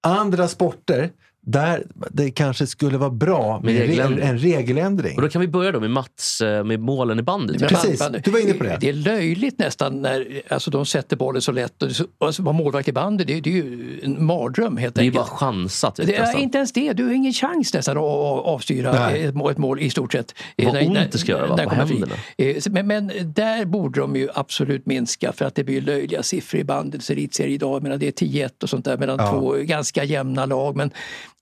[0.07, 1.09] Andra sporter
[1.47, 4.27] där det kanske skulle vara bra med, Med en, regeländring.
[4.27, 5.15] en regeländring.
[5.15, 7.55] Och då kan vi börja då med Mats, eh, med målen i bandy.
[7.59, 8.77] Men Precis, du var inne på det.
[8.81, 11.81] Det är löjligt nästan när alltså, de sätter bollen så lätt.
[11.81, 14.77] Och det är så- alltså, vara målvakt i bandy, det, det är ju en mardröm
[14.77, 15.29] helt Det är ju enkelt.
[15.29, 15.95] bara chansat.
[15.95, 16.93] Det du, är inte ens det.
[16.93, 20.33] Du har ingen chans nästan att avstyra ett mål, ett mål i stort sett.
[20.57, 21.55] Vad När- ont det ska göra, va?
[21.55, 21.93] när På kommer fri.
[21.95, 22.15] händerna.
[22.37, 26.23] Eh, så- Men, men där borde de ju absolut minska för att det blir löjliga
[26.23, 27.75] siffror i bandets elitserie idag.
[27.75, 29.31] Jag menar, det är 10-1 och sånt där mellan Ja.
[29.31, 30.75] två ganska jämna lag.
[30.75, 30.91] Men,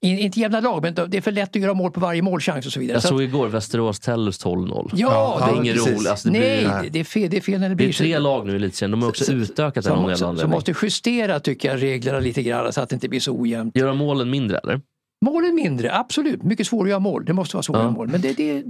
[0.04, 2.72] inte jämna lag, men det är för lätt att göra mål på varje målchans och
[2.74, 2.96] så vidare.
[2.96, 4.90] Jag Så såg igår Västerås-Tellus 12-0.
[4.94, 5.92] Ja, det är ja, ingen precis.
[5.96, 6.08] roligt.
[6.10, 7.88] Alltså, det, Nej, blir, det- det är fel, det är fel när det det blir
[7.88, 8.92] är tre lag nu i elitserien.
[8.92, 10.50] De har också utökat den av anledning.
[10.50, 13.78] måste justera tycker jag reglerna lite grann så att det inte blir så ojämnt.
[13.78, 14.82] Göra målen mindre, eller?
[15.26, 16.44] Målen mindre, absolut.
[16.44, 17.26] Mycket svårare att göra mål.
[17.26, 17.88] Det måste vara svårare Ja.
[17.90, 18.08] att göra mål.
[18.08, 18.64] Men det, det,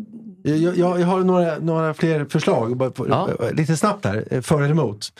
[0.43, 2.81] Jag, jag, jag har några, några fler förslag,
[3.57, 5.13] lite snabbt här, för eller emot.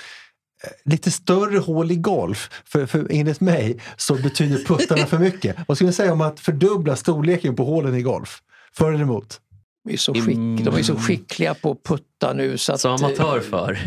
[0.63, 5.55] Eh, Lite större hål i golf, för, för enligt mig så betyder puttarna för mycket.
[5.67, 8.41] Vad skulle ni säga om att fördubbla storleken på hålen i golf?
[8.73, 9.39] För eller emot?
[9.85, 12.81] de, är så skick, de är så skickliga på att putta nu så att...
[12.81, 13.79] Som eh, amatör för.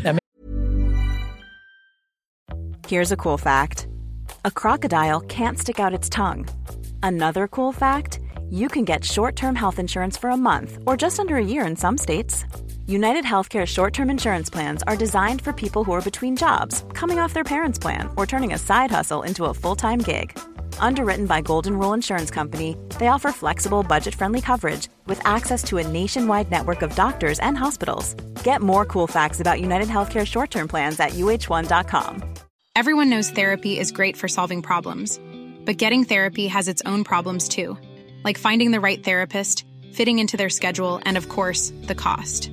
[2.88, 3.86] Here's a cool fact
[4.44, 6.44] a crocodile can't stick out its tongue.
[7.02, 11.18] Another cool fact you can get short term health insurance for a month or just
[11.18, 12.44] under a year in some states.
[12.88, 17.18] United Healthcare short term insurance plans are designed for people who are between jobs, coming
[17.18, 20.38] off their parents' plan, or turning a side hustle into a full time gig.
[20.78, 25.78] Underwritten by Golden Rule Insurance Company, they offer flexible, budget friendly coverage with access to
[25.78, 28.14] a nationwide network of doctors and hospitals.
[28.44, 32.34] Get more cool facts about United Healthcare short term plans at uh1.com.
[32.76, 35.18] Everyone knows therapy is great for solving problems,
[35.64, 37.76] but getting therapy has its own problems too,
[38.22, 42.52] like finding the right therapist, fitting into their schedule, and of course, the cost.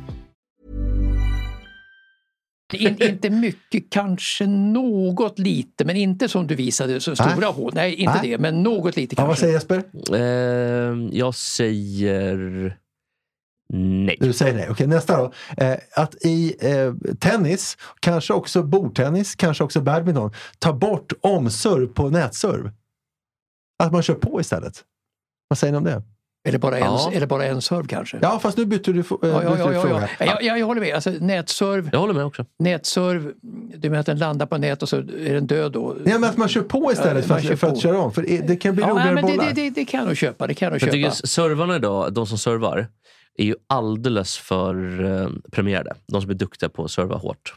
[2.73, 7.51] In, inte mycket, kanske något lite, men inte som du visade, så stora Nej.
[7.53, 7.71] hål.
[7.75, 8.29] Nej, inte Nej.
[8.31, 9.41] det, men något lite Ja, vad kanske.
[9.41, 9.83] säger Jesper?
[10.15, 12.77] Eh, jag säger
[13.73, 14.17] nej.
[14.19, 14.67] Du säger nej.
[14.69, 15.33] Okej, nästa då.
[15.57, 22.09] Eh, att i eh, tennis, kanske också bordtennis, kanske också badminton, ta bort omserv på
[22.09, 22.71] nätserv.
[23.83, 24.83] Att man kör på istället.
[25.47, 26.03] Vad säger ni om det?
[26.47, 27.11] Eller bara en, Ja.
[27.13, 28.17] eller bara en serve kanske.
[28.21, 30.09] Ja, fast nu bytte du, fo- Ja, ja, bytte ja, du ja, fråga.
[30.19, 30.25] ja.
[30.25, 30.95] Jag, jag, jag håller med.
[30.95, 32.45] Alltså, nätserv, Jag håller med också.
[32.59, 33.33] nätserv,
[33.77, 35.95] du menar att den landar på nät och så är den död då?
[36.05, 37.73] Ja, men att man kör på istället Ja, för, för på.
[37.73, 38.11] att köra om.
[38.13, 39.53] För det- kan bli Ja, nej, roligare men det, bollar.
[39.53, 40.47] det, det, det kan jag nog köpa.
[40.47, 40.91] Det kan jag nog Jag köpa.
[41.11, 42.87] tycker servarna idag, de som servar,
[43.37, 45.93] är ju alldeles för eh, premierade.
[46.07, 47.53] De som är duktiga på att serva hårt.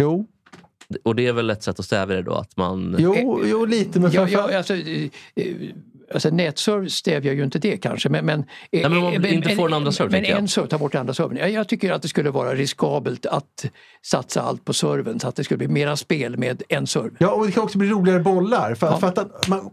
[0.00, 0.26] Jo,
[1.04, 2.34] Och det är väl ett sätt att stävja det då?
[2.34, 2.96] Att man...
[2.98, 4.52] Jo, jo lite, men Ja, framförallt...
[4.52, 5.44] ja, alltså, eh, eh,
[6.14, 8.08] alltså nätserve stävjar ju inte det kanske.
[8.08, 10.94] Men, men, men om man inte får en andra serve, Men en serve, ta bort
[10.94, 11.36] andra serven.
[11.36, 13.66] Jag, jag tycker att det skulle vara riskabelt att
[14.06, 17.10] satsa allt på serven så att det skulle bli mera spel med en serve.
[17.18, 18.74] Ja, och det kan också bli roligare bollar.
[18.74, 18.96] För, Ja.
[18.96, 19.70] för att man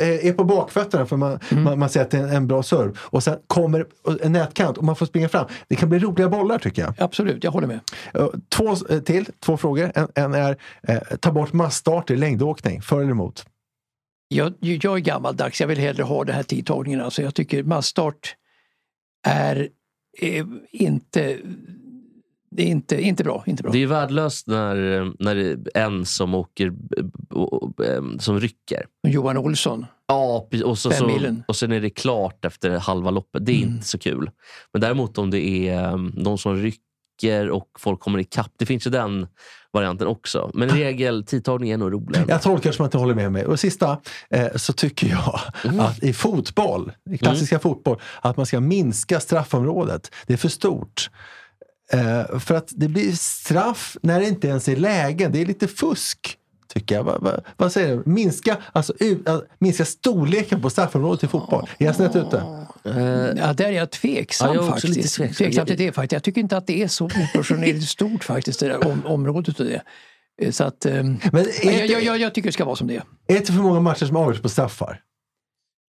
[0.00, 1.64] eh, är på bakfötterna för man, Mm.
[1.64, 2.92] man, man ser att det är en, bra serve.
[2.98, 3.86] Och sen kommer
[4.22, 5.46] en nätkant och man får springa fram.
[5.68, 6.94] Det kan bli roliga bollar tycker jag.
[6.98, 7.80] Absolut, jag håller med.
[8.14, 9.92] Eh, Två eh, till, två frågor.
[9.94, 10.56] En, en är
[10.88, 12.82] eh, ta bort massstarter i längdåkning.
[12.82, 13.44] För eller emot?
[14.28, 17.00] Jag, jag är gammaldags, jag vill hellre ha den här tidtagningen.
[17.00, 18.36] Alltså jag tycker massstart
[19.26, 19.68] är
[20.18, 21.38] eh, inte,
[22.50, 23.44] det är inte, inte bra.
[23.46, 23.72] Inte bra.
[23.72, 24.76] Det är värdelöst när,
[25.22, 26.72] när det är en som åker
[27.96, 28.86] em, som rycker.
[29.06, 29.86] Johan Olsson.
[30.06, 33.46] Ja, och, så, så, och sen är det klart efter halva loppet.
[33.46, 33.74] Det är Mm.
[33.74, 34.30] inte så kul.
[34.72, 38.52] Men däremot om det är de som rycker och folk kommer ikapp.
[38.56, 39.26] Det finns ju den
[39.74, 40.50] varianten också.
[40.54, 42.26] Men regel, tidtagning är nog roligare.
[42.28, 43.46] Jag tolkar som att du håller med mig.
[43.46, 43.98] Och sista,
[44.30, 45.80] eh, så tycker jag Mm.
[45.80, 50.10] att i fotboll, i klassiska fotboll, att man ska minska straffområdet.
[50.26, 51.10] Det är för stort.
[51.92, 55.32] Eh, för att det blir straff när det inte ens är lägen.
[55.32, 56.38] Det är lite fusk.
[56.74, 57.04] Tycker jag.
[57.04, 58.02] Va, va, vad säger du?
[58.06, 61.68] Minska, alltså, äh, minska storleken på straffområdet i fotboll.
[61.78, 62.36] Är jag snett ute?
[62.84, 62.94] Eh,
[63.36, 65.16] Ja, där är jag tveksam Ja, jag också lite faktiskt.
[65.16, 65.44] tveksam.
[65.46, 66.12] tveksam till det faktiskt.
[66.12, 69.66] Jag tycker inte att det är så oproportionerligt stort faktiskt, det där om, området och
[69.66, 69.82] det.
[70.42, 72.76] Eh, Så att, ehm, Men jag, är, jag, det, jag, jag tycker det ska vara
[72.76, 73.02] som det är.
[73.26, 75.00] är det för många matcher som avgörs på straffar?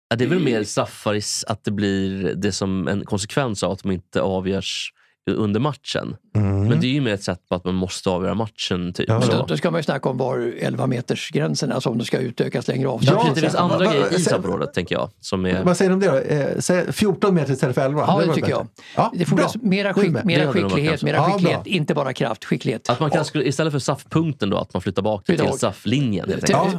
[0.09, 3.83] ja, det är väl mer straffar att det blir det som en konsekvens av att
[3.83, 4.93] de inte avgörs
[5.31, 6.15] under matchen.
[6.33, 8.93] Men det är ju mer ett sätt på att man måste avgöra matchen.
[8.93, 9.05] Typ.
[9.09, 9.37] Ja, ja.
[9.37, 12.17] då, då ska man ju snacka om var 11 meters gränsen, alltså om det ska
[12.17, 13.17] utökas längre Ja, avstånd.
[13.19, 15.09] precis, det finns andra Va- grejer i straffområdet, tänker jag.
[15.19, 16.17] Som är, Vad säger du om det då?
[16.35, 18.03] Eh, säg 14 meter istället för 11?
[18.07, 18.51] Ja, var det tycker bättre.
[18.51, 18.67] jag.
[18.95, 19.69] Ja, Det fordras bra.
[19.69, 20.13] mera, skick.
[20.13, 21.71] Det mera skicklighet, mera Ja, skicklighet bra.
[21.73, 22.89] inte bara kraft, skicklighet.
[22.89, 25.63] att man kan, istället för straffpunkten då, att man flyttar bak det till enkelt.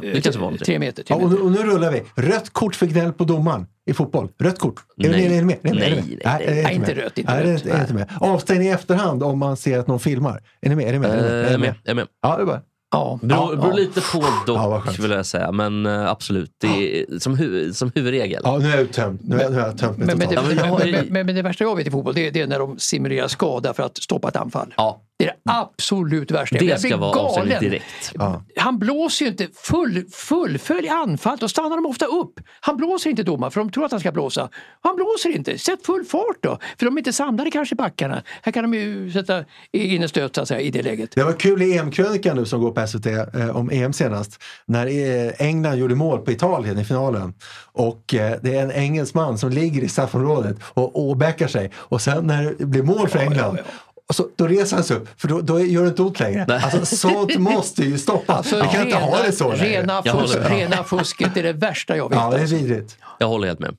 [0.05, 0.65] eh, det kanske var vanligt.
[0.65, 1.03] Tre meter.
[1.03, 1.43] Tre Ja, och, meter.
[1.43, 2.03] nu, och nu rullar vi.
[2.15, 4.29] Rött kort för gnäll på domaren i fotboll.
[4.39, 4.75] Rött kort.
[4.97, 5.29] Är Nej.
[5.29, 5.55] ni är ni med?
[5.63, 5.79] Är ni med?
[5.79, 6.05] Nej, med?
[6.07, 6.47] nej, nej.
[6.47, 7.65] är ni Nej, inte rött, inte Nej, rött.
[7.65, 8.09] inte- med.
[8.19, 10.41] Avstängning i efterhand om man ser att någon filmar.
[10.61, 10.87] Är ni med?
[10.87, 11.09] Är ni med?
[11.11, 11.31] Är ni med?
[11.31, 11.75] Eh, Är Jag ni är med?
[11.85, 12.07] är med.
[12.21, 12.61] Ja, det är bara.
[12.91, 13.75] Ja, Beror, ja, beror ja.
[13.77, 14.99] lite på Ja, dock, skönt.
[14.99, 15.51] vill jag säga.
[15.51, 16.67] Men eh, absolut, det
[17.01, 18.41] är som, hu som huvudregel.
[18.43, 19.19] Ja, nu är jag uttömd.
[19.23, 20.55] Nu, är- nu har jag tömt mig Men, men, det, totalt.
[20.57, 22.41] Ja, men men, men, men, men det värsta jag vet i fotboll det är, det
[22.41, 24.73] är när de simulerar skada för att stoppa ett anfall.
[24.77, 26.57] Ja, Det är det absolut värsta.
[26.59, 27.63] det ska vara avstängning galen.
[27.63, 28.11] direkt.
[28.13, 28.43] Ja.
[28.57, 32.39] Han blåser ju inte full, fullfölj anfall, då stannar de ofta upp.
[32.59, 34.49] Han blåser inte domaren för de tror att han ska blåsa.
[34.81, 36.59] Han blåser inte, sätt full fart då!
[36.77, 38.23] För de är inte samlade kanske i backarna.
[38.41, 41.11] Här kan de ju sätta in en stöt så att säga, i det läget.
[41.15, 44.43] Det var kul i EM-krönikan nu som går på SVT eh, om EM senast.
[44.65, 47.33] När eh, England gjorde mål på Italien i finalen.
[47.71, 51.71] Och eh, det är en engelsman som ligger i straffområdet och åbäckar sig.
[51.75, 53.63] Och sen när det blir mål för England ja,
[54.09, 56.45] Och så, då reser han sig upp, för då, då gör det inte ont längre.
[56.47, 56.61] Nej.
[56.63, 58.37] Alltså, sånt måste ju stoppas.
[58.37, 59.65] Alltså, Vi kan inte ha det så längre.
[59.79, 62.17] rena, fusk, håller rena fusket är det värsta jag vet.
[62.19, 62.55] Ja, det är alltså.
[62.55, 62.97] vidrigt.
[63.19, 63.75] Jag håller helt med.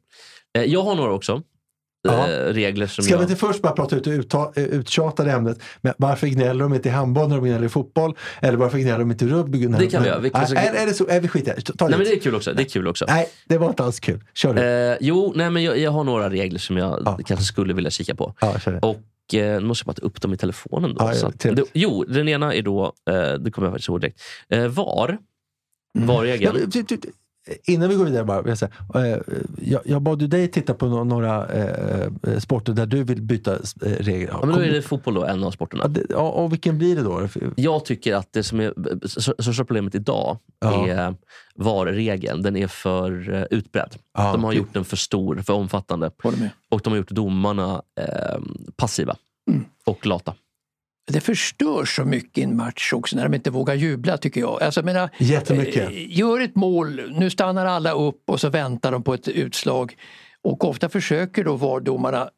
[0.59, 1.43] Eh, Jag har några också.
[2.03, 2.29] Ja.
[2.29, 3.31] Eh, regler som Ska vi jag...
[3.31, 6.89] inte först bara prata ut det utta- eh, uttjatade ämnet, men varför gnäller de inte
[6.89, 8.17] i handboll när de gnäller i fotboll?
[8.43, 9.67] Eller varför gnäller de inte i rugby?
[9.69, 10.19] när Det de- kan vi göra.
[10.19, 11.07] Vi kan- Nej, är, är det så?
[11.09, 11.63] Är vi skiter det?
[11.63, 12.05] Ta Nej, men det.
[12.11, 12.53] det är kul också.
[12.53, 13.05] Det är kul också.
[13.09, 14.25] Nej, det var inte alls kul.
[14.35, 14.63] Kör du.
[14.63, 17.19] Eh, jo, nej, men jag, jag har några regler som jag Ja.
[17.27, 18.35] kanske skulle vilja kika på.
[18.41, 18.79] Ja, det.
[18.79, 18.97] Och
[19.35, 20.95] eh, måste jag bara ta upp dem i telefonen.
[20.95, 23.89] Då, ja, så att, det, jo, den ena är då, eh, det kommer jag faktiskt
[23.89, 24.21] ihåg direkt.
[24.49, 25.19] Eh, VAR,
[25.99, 26.43] VAR-regeln.
[26.43, 27.13] Ja, men, du- du- du-
[27.65, 29.19] Innan vi går vidare bara, vill jag, säga, eh,
[29.63, 33.23] jag, jag bad ju dig titta på no- några eh, eh, sporter där du vill
[33.23, 34.29] byta eh, regler.
[34.33, 35.83] Ja, men då är det fotboll då, en av sporterna.
[35.85, 37.29] Ja, det, ja, och vilken blir det då?
[37.57, 38.75] Jag tycker att det som är
[39.43, 40.89] största problemet idag Ja.
[40.89, 41.15] är
[41.55, 42.43] VAR-regeln.
[42.43, 43.95] Den är för utbredd.
[44.19, 46.11] Ja, de har gjort den för stor, för omfattande.
[46.71, 48.39] Och de har gjort domarna eh,
[48.77, 49.17] passiva
[49.51, 49.65] Mm.
[49.87, 50.35] och lata.
[51.13, 54.63] Det förstör så mycket i en match också när de inte vågar jubla tycker jag.
[54.63, 55.89] Alltså, jag menar, Jättemycket.
[55.91, 59.95] eh, Gör ett mål, nu stannar alla upp och så väntar de på ett utslag.
[60.45, 62.29] Och ofta försöker då VAR-domarna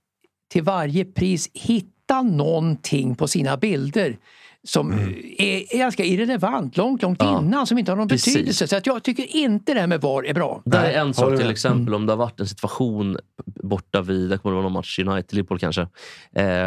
[0.53, 4.17] till varje pris hitta någonting på sina bilder
[4.65, 7.39] som är, är ganska irrelevant långt, långt Ja.
[7.41, 8.35] innan som inte har någon Precis.
[8.35, 8.67] betydelse.
[8.69, 10.63] Så att jag tycker inte det här med VAR är bra.
[10.65, 13.17] Där är en sak till exempel om det har varit en situation
[13.63, 15.89] borta vid, det kommer det vara någon match, United, Liverpool kanske, eh,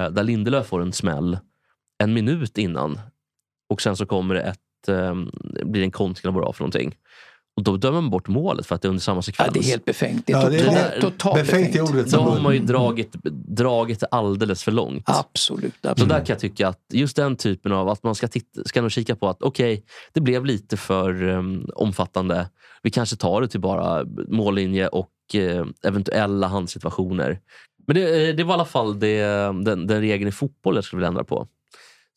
[0.09, 1.37] där Lindelöf får en smäll
[2.03, 2.99] en minut innan
[3.69, 5.15] och sen så kommer det ett, eh,
[5.65, 6.95] blir det en kontring eller vad det för någonting.
[7.57, 9.53] Och då dömer man bort målet för att det är under samma Ja, sekvens.
[9.53, 10.27] det är helt befängt.
[10.27, 11.89] Det är Ja, det är totalt, Befängt befängt.
[11.89, 12.11] ordet.
[12.11, 13.11] Då har man ju dragit,
[13.47, 15.03] dragit alldeles för långt.
[15.05, 15.73] Absolut.
[15.81, 16.09] Så absolut.
[16.09, 18.91] där kan jag tycka att just den typen av att man ska, titta, ska nog
[18.91, 22.49] kika på att okej, det blev lite för um, omfattande.
[22.83, 27.39] Vi kanske tar det till bara mållinje och eh, eventuella handsituationer.
[27.87, 29.21] Men det, eh, det var i alla fall det,
[29.65, 31.47] den, den regeln i fotboll jag skulle vilja ändra på.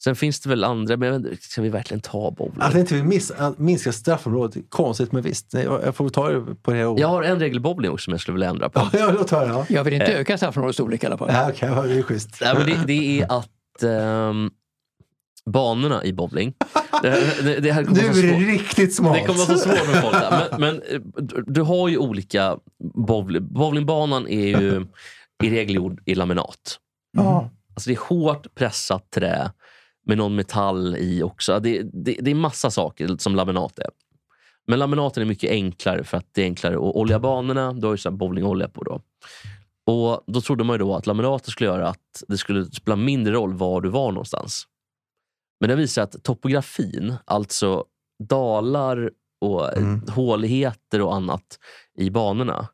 [0.05, 2.57] Sen finns det väl andra, men jag vet ska vi verkligen ta bowling?
[2.61, 5.53] Att inte vill miss, att minska straffområdet konstigt, men visst.
[5.53, 6.79] Nej, Jag får ta det på det.
[6.79, 8.89] Jag har en regel i bowling också som jag skulle vilja ändra på.
[8.99, 9.49] Ja, låt höra.
[9.49, 9.67] Ja.
[9.69, 10.21] Jag vill inte Eh.
[10.21, 11.29] öka straffområdets storlek i alla fall.
[11.33, 12.39] Ja, ja, det är schysst.
[12.41, 14.51] Nej, men det, det är att ehm,
[15.46, 16.55] banorna i bowling,
[17.03, 18.46] det, det, det här kommer så är det svårt.
[18.49, 19.15] riktigt smart.
[19.15, 20.15] Det kommer vara så svårt med folk.
[20.15, 20.46] där.
[20.51, 22.57] Men, men eh, du- du har ju olika
[22.94, 23.49] bowling.
[23.55, 24.87] Bowlingbanan är ju
[25.44, 26.79] i regel gjord i laminat.
[27.17, 27.51] Ja.
[27.75, 29.51] Alltså det är hårt pressat trä
[30.09, 31.61] med någon metall i också.
[31.61, 33.90] Det, det, det är massa saker som laminat är.
[34.67, 37.73] Men laminaten är mycket enklare för att det är enklare att olja banorna.
[37.73, 39.00] Du har ju så bowlingolja på då.
[39.87, 43.33] Och Då trodde man ju då att laminaten skulle göra att det skulle spela mindre
[43.33, 44.65] roll var du var någonstans.
[45.61, 47.85] Men det visar att topografin, alltså
[48.29, 50.02] dalar och Mm.
[50.09, 51.59] håligheter och annat
[51.98, 52.69] i banorna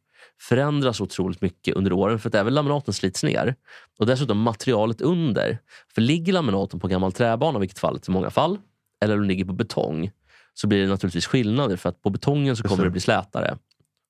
[0.49, 3.55] förändras otroligt mycket under åren för att även laminaten slits ner.
[3.99, 5.59] Och dessutom materialet under.
[5.95, 8.59] För ligger laminaten på gammal träbana, vilket fallet i många fall,
[9.03, 10.11] eller om den ligger på betong,
[10.55, 11.77] så blir det naturligtvis skillnader.
[11.77, 12.89] För att på betongen så kommer det.
[12.89, 13.59] det bli slätare.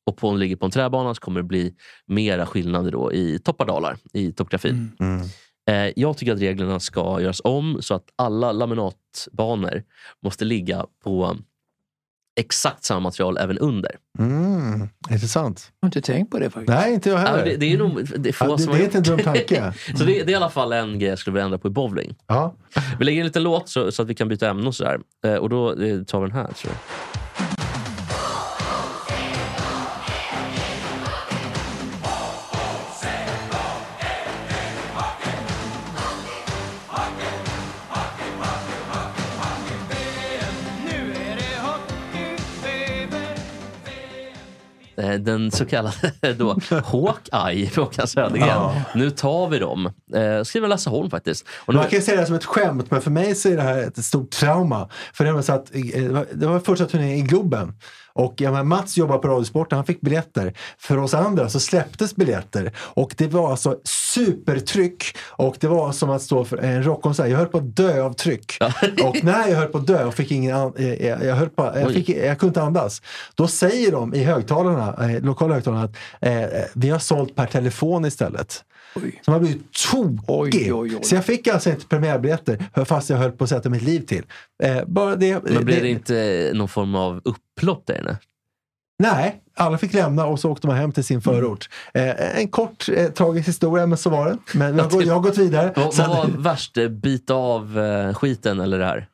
[0.07, 1.74] Och på om den ligger på en träbana så kommer det bli
[2.07, 4.93] mera skillnader då i toppar och dalar i topografin.
[5.01, 5.28] Mm.
[5.70, 9.82] Eh, jag tycker att reglerna ska göras om så att alla laminatbanor
[10.22, 11.37] måste ligga på
[12.37, 13.91] exakt samma material även under.
[14.18, 14.89] Mm.
[15.11, 15.72] Intressant.
[15.80, 16.68] Jag har inte tänkt på det faktiskt.
[16.68, 17.45] Nej, inte jag Ja, heller.
[17.45, 19.03] det, det är nog det är få Ja, det, som det har är inte en
[19.05, 19.72] dum tanke.
[19.97, 21.70] Så det, det är i alla fall en grej jag skulle vilja ändra på i
[21.70, 22.14] bowling.
[22.26, 22.55] Ja.
[22.99, 24.99] Vi lägger en liten låt så, så att vi kan byta ämne och sådär.
[25.26, 26.53] Eh, och då eh, tar vi den här.
[26.53, 27.43] Tror jag.
[45.05, 48.49] Den så kallade då, Hawkeye Håkan Södergren.
[48.49, 48.75] Ja.
[48.95, 49.87] Nu tar vi dem.
[50.15, 51.47] Eh, skriver Lasse Holm faktiskt.
[51.57, 53.57] Och nu, Man kan ju säga det som ett skämt, men för mig så är
[53.57, 54.89] det här ett stort trauma.
[55.13, 57.73] För det var, så att, eh, det var första turnén i Globen.
[58.15, 60.53] Och ja, Mats jobbar på Radiosporten, han fick biljetter.
[60.79, 62.73] För oss andra så släpptes biljetter.
[62.79, 65.17] Och det var alltså supertryck.
[65.31, 67.29] Och det var som att stå för en rockkonsert.
[67.29, 68.57] Jag höll på att dö av tryck.
[69.05, 71.49] Och när jag höll på att dö och fick ingen an- eh, jag, jag, höll
[71.49, 73.03] på, jag, fick, jag kunde inte andas.
[73.35, 76.45] Då säger de i högtalarna, eh, lokala högtalarna att eh,
[76.75, 78.65] vi har sålt per telefon istället.
[78.97, 79.20] Oj.
[79.24, 80.24] Som har blivit tokig.
[80.28, 81.05] Oj, oj, oj.
[81.05, 84.24] Så jag fick alltså inte premiärbiljetter fast jag höll på att sätta mitt liv till.
[84.62, 88.16] Eh, bara det, men blir det inte någon form av upplopp där inne?
[88.99, 91.68] Nej, alla fick lämna och så åkte man hem till sin förort.
[91.95, 94.39] Eh, en kort eh, tragisk historia, men så var det.
[94.59, 95.72] Men jag, går- jag har gått vidare.
[95.76, 96.76] Vad, Sen- vad var värst?
[96.76, 99.09] Eh, Bita av eh, skiten eller det här?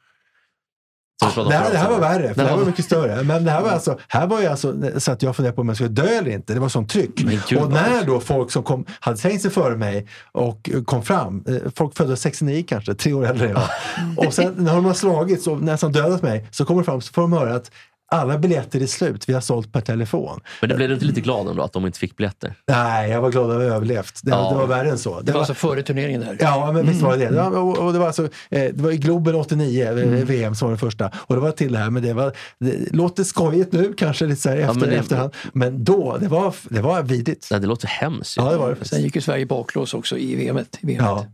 [1.28, 3.22] Som det, här, det här var värre, för det här var mycket större.
[3.22, 5.68] Men det här var alltså, här var ju alltså så att jag funderade på om
[5.68, 6.54] jag skulle dö eller inte.
[6.54, 7.20] Det var sånt tryck.
[7.60, 11.54] Och när då folk som kom, hade tänkt sig före mig och kom fram, eh,
[11.76, 14.26] folk födda 69 kanske, tre år äldre än jag.
[14.26, 17.12] Och sen när de har slagits och nästan dödat mig så kommer de fram så
[17.12, 17.70] får de höra att
[18.12, 20.40] alla biljetter är slut, vi har sålt per telefon.
[20.60, 22.54] Men det blev du inte lite glad ändå att de inte fick biljetter?
[22.68, 24.20] Nej, jag var glad att jag överlevt.
[24.22, 24.48] Det, Ja.
[24.50, 25.20] det var värre än så.
[25.20, 26.36] Det var alltså före turneringen där.
[26.40, 27.34] Ja, men visst var det Mm.
[27.34, 27.42] det.
[27.42, 30.24] det var, och, och det, var alltså, eh, det var i Globen 89, eh, Mm.
[30.24, 31.10] VM som var den första.
[31.14, 34.40] Och det var till det här, men det var, det låter skojigt nu kanske lite
[34.40, 35.32] så här efter, men det- efterhand.
[35.52, 37.48] Men då, det var, det var vidrigt.
[37.50, 38.36] Nej, det låter hemskt.
[38.36, 40.78] Ja, det var det Sen gick ju Sverige baklås också i VMet.
[40.80, 41.00] i VMet.
[41.00, 41.26] Ja.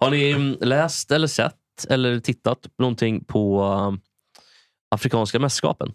[0.00, 1.54] Har ni mm, läst eller sett
[1.88, 4.00] eller tittat på någonting på um,
[4.94, 5.92] Afrikanska mästerskapen?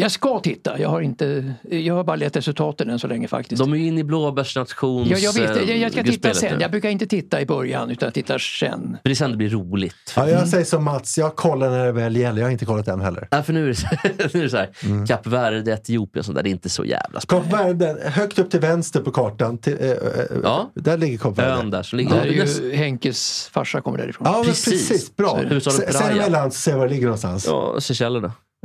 [0.00, 0.78] Jag ska titta.
[0.80, 3.58] Jag har, inte, jag har bara lett resultaten än så länge faktiskt.
[3.62, 5.08] De är ju inne i blåbärsnations...
[5.10, 6.54] ja, jag vet, jag, jag ska titta sen.
[6.56, 6.62] nu.
[6.62, 8.98] Jag brukar inte titta i början utan jag tittar sen.
[9.02, 9.94] För det är sen det blir roligt.
[10.16, 12.38] Ja, jag säger som Mats, jag kollar när det väl gäller.
[12.40, 13.28] Jag har inte kollat än heller.
[13.30, 15.06] Nej, för nu är det, nu är det så här, Mm.
[15.06, 17.86] Kap Verde, Etiopien och sånt där, det är inte så jävla Kap spännande.
[17.86, 19.58] Verde, högt upp till vänster på kartan.
[19.58, 19.90] Till, eh,
[20.42, 20.70] Ja.
[20.74, 21.50] Där ligger Kap Verde.
[21.52, 22.10] Ön där som ligger...
[22.10, 24.26] Där är näst- ju Henkes farsa kommer därifrån.
[24.30, 24.88] Ja, Precis.
[24.88, 25.16] precis.
[25.16, 25.40] Bra.
[25.60, 25.70] Så.
[25.70, 27.46] Sen emellan så ser jag var det ligger någonstans.
[27.46, 27.80] Ja,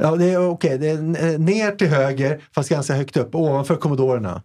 [0.02, 0.78] Ja, det är okej.
[0.78, 3.36] Det är n- ner till höger, fast ganska högt upp.
[3.36, 4.42] Ovanför Komodorerna.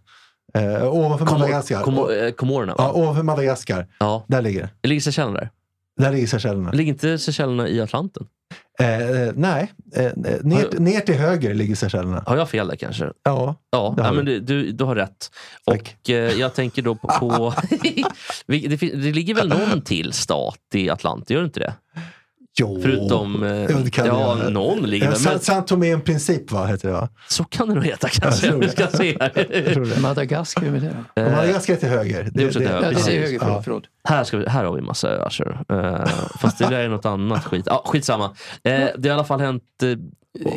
[0.55, 1.83] Eh, ovanför Madagaskar.
[1.83, 2.93] Komo- eh, Komorerna, Ja, va?
[2.93, 3.87] ovanför Madagaskar.
[4.01, 4.25] Ja.
[4.29, 4.69] Där ligger det.
[4.81, 5.51] Det ligger Seychellerna där.
[6.01, 6.71] Där ligger Seychellerna.
[6.73, 8.27] Ligger inte Seychellerna i Atlanten?
[8.81, 12.23] Eh, eh, nej, eh, eh, ner, ner till höger ligger Seychellerna.
[12.27, 13.05] Har jag fel där kanske?
[13.23, 14.41] Ja, Ja, ja men du.
[14.41, 15.31] du, du, har rätt.
[15.67, 15.97] Tack.
[16.05, 17.09] Och eh, jag tänker då på...
[17.09, 17.55] på
[18.47, 21.75] det, det ligger väl någon till stat i Atlanten, gör det inte det?
[22.61, 22.79] Jo.
[22.83, 23.43] Förutom...
[23.43, 25.19] Eh, Ja, det det ja, någon ligger Eh, väl.
[25.21, 27.09] San, Men, San Tomé en princip, va, heter det va?
[27.29, 28.53] så kan det nog heta kanske.
[28.53, 28.73] Vi det.
[28.73, 29.85] ska se här.
[29.95, 30.01] det.
[30.01, 30.81] Madagaskar, hur är
[31.15, 31.31] det?
[31.31, 32.29] Madagaskar är till höger.
[32.35, 32.83] Det är också till höger.
[32.87, 33.41] Ja, det är Precis.
[33.43, 33.83] höger, förlåt.
[33.85, 33.98] Ja.
[34.09, 35.65] Här, ska vi, här har vi massa öar.
[35.69, 36.07] Eh,
[36.41, 37.65] fast det där är något annat skit.
[37.67, 38.25] Ja, skitsamma.
[38.25, 38.31] Eh,
[38.63, 39.63] det har i alla fall hänt...
[39.83, 39.89] Eh,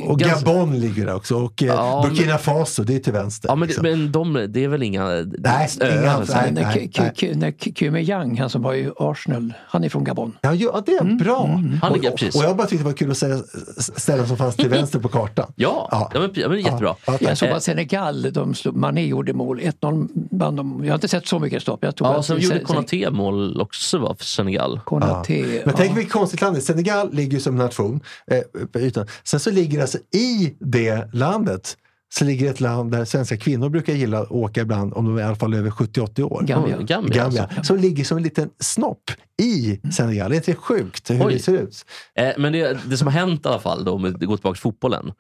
[0.08, 1.36] Och, Gabon ligger där också.
[1.36, 3.50] Och Ja, Burkina Faso, det är till vänster.
[3.50, 3.84] Ja, men, liksom.
[3.84, 6.48] men de, det är väl inga Nej, öar?
[6.78, 10.38] inga- Kyme han som var i Arsenal, han är från Gabon.
[10.42, 11.46] Ja, ja, det är bra.
[11.82, 12.36] Han ligger och, precis.
[12.36, 13.38] och jag bara tyckte det var kul att säga
[13.78, 15.54] ställen som fanns till vänster på kartan.
[15.56, 16.12] Ja, Ja.
[16.14, 16.20] ja.
[16.20, 16.96] men, ja, men jättebra.
[17.08, 17.18] Ja.
[17.20, 20.82] Jag såg att Senegal, de slog, Mané gjorde mål, 1-0 vann de.
[20.86, 21.84] Jag har inte sett så mycket stopp.
[21.84, 24.80] Jag tror Ja, sen gjorde Konaté mål också va, för Senegal.
[24.86, 25.62] Konaté.
[25.66, 25.96] Men tänk ja.
[25.96, 26.62] vilket konstigt land det är.
[26.62, 28.00] Senegal ligger ju som nation
[28.32, 29.08] eh, på ytan.
[29.24, 31.78] Sen så ligger alltså i det landet
[32.14, 35.22] så ligger ett land där svenska kvinnor brukar gilla att åka ibland om de är
[35.22, 36.42] i alla fall över 70-80 år.
[36.42, 36.78] Gambia.
[36.78, 37.44] Oh, Gambia, Gambia.
[37.44, 37.64] Alltså.
[37.64, 39.12] Som ligger som en liten snopp
[39.42, 40.30] i Senegal.
[40.30, 41.34] Det är inte sjukt hur Oj.
[41.34, 41.86] det ser ut?
[42.16, 44.54] Eh, men det, det som har hänt i alla fall, då, om vi går tillbaka
[44.54, 45.12] till fotbollen,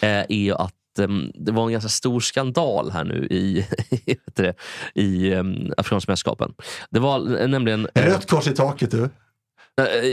[0.00, 3.66] eh, är att ehm, det var en ganska stor skandal här nu i,
[4.36, 4.54] det,
[4.94, 6.52] i um, Afrikanska mästerskapen.
[6.90, 7.88] Det var eh, nämligen...
[7.94, 9.02] eh, Rött kors i taket du.
[9.80, 10.06] eh,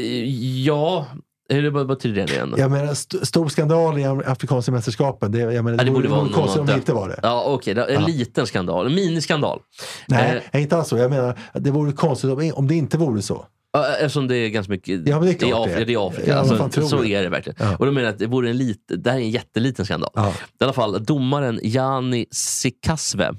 [0.65, 1.05] ja,
[1.49, 2.53] hur vad betyder det igen?
[2.57, 5.31] Jag menar st- stor skandal i Afrikanska mästerskapen.
[5.31, 7.19] Det, jag menar, Ja, det, vore, vara konstigt om det inte var det.
[7.23, 7.73] Ja, okej.
[7.73, 8.07] det är en Ja.
[8.07, 8.85] liten skandal.
[8.85, 9.59] En miniskandal.
[10.07, 10.97] Nej, Eh, inte alls så.
[10.97, 13.45] Jag menar, det vore konstigt om, om det inte vore så.
[13.77, 15.85] Ja, Eftersom det är ganska mycket Ja, det är i, klart Af- det är.
[15.85, 16.37] det är Afrika.
[16.39, 17.09] Alltså, så du?
[17.11, 17.57] är det verkligen.
[17.59, 17.77] Ja.
[17.77, 20.11] Och då menar jag att det vore en lit, det här är en jätteliten skandal.
[20.15, 20.33] Ja.
[20.59, 23.33] I alla fall, domaren Jani Sikasve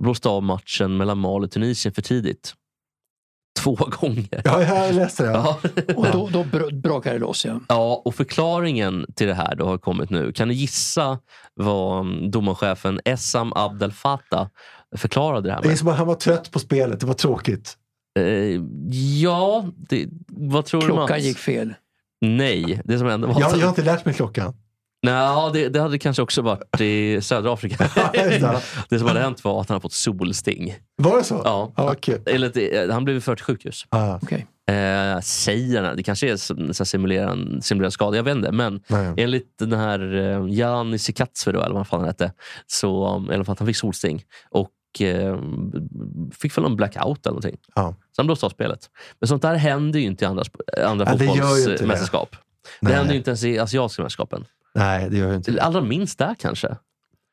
[0.00, 2.54] blåste av matchen mellan Mali och Tunisien för tidigt.
[3.60, 4.42] Två gånger.
[4.44, 5.30] Ja, jag läste det.
[5.30, 5.58] Ja.
[5.96, 7.44] Och då, då br- brakade det loss.
[7.44, 7.60] Ja.
[7.68, 10.32] ja, och förklaringen till det här då har kommit nu.
[10.32, 11.18] Kan ni gissa
[11.54, 14.46] vad mm, domarchefen Essam Abdel Fattah
[14.96, 15.78] förklarade det här Det är med?
[15.78, 17.00] som att han var trött på spelet.
[17.00, 17.76] Det var tråkigt.
[18.18, 18.60] Eh,
[19.20, 21.74] ja, det, vad tror du Klockan gick fel.
[22.20, 24.54] Nej, det som hände var Jag, jag har inte lärt mig klockan.
[25.06, 27.76] Nej, det, det hade kanske också varit i södra Afrika.
[28.88, 28.98] det.
[28.98, 30.74] som hade hänt var att han hade fått solsting.
[30.96, 31.40] Var det så?
[31.44, 31.72] Ja.
[31.76, 32.20] vad kul.
[32.26, 33.86] Eller, det- han blev fört till sjukhus.
[33.90, 34.18] Ja.
[34.22, 34.46] Okej.
[34.70, 35.96] Eh, säger han.
[35.96, 38.52] Det kanske är så- simulerad, simulerad skada, jag vet inte.
[38.52, 39.14] Men Nej.
[39.16, 40.98] enligt den här eh, Jani
[41.64, 42.32] eller vad fan han hette,
[42.66, 43.06] så
[43.44, 44.22] fall att han fick solsting.
[44.50, 44.68] Och
[45.00, 45.38] eh,
[46.32, 47.56] fick väl en blackout eller någonting.
[47.74, 47.94] Ja.
[48.16, 48.90] Han blåste av spelet.
[49.20, 51.26] Men sånt där händer ju inte i andra, sp- andra Ja, det det.
[51.26, 52.30] fotbollsmästerskap.
[52.32, 52.38] Det,
[52.80, 52.94] Nej.
[52.94, 54.44] händer ju inte ens i asiatiska mästerskapen.
[54.74, 55.62] Nej, det gör jag inte.
[55.62, 56.68] Allra minst där kanske.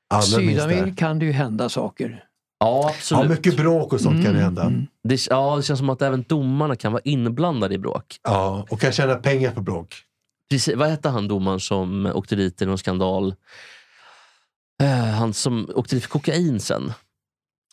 [0.09, 0.69] Allra minst där.
[0.69, 2.23] Sydamerika kan det ju hända saker.
[2.59, 3.29] Ja, Ja, absolut.
[3.29, 4.61] mycket bråk och sånt kan det hända.
[4.63, 4.87] Mm.
[5.03, 8.17] Det, ja, det känns som att även domarna kan vara inblandade i bråk.
[8.23, 9.95] Ja, och kan tjäna pengar på bråk.
[10.49, 13.35] Precis, vad hette han domaren som åkte dit i någon skandal?
[14.83, 16.91] Eh, han som åkte dit för kokain sen.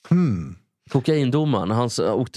[0.08, 0.56] Hmm.
[0.90, 1.70] Kokaindomaren.
[1.70, 1.90] Han,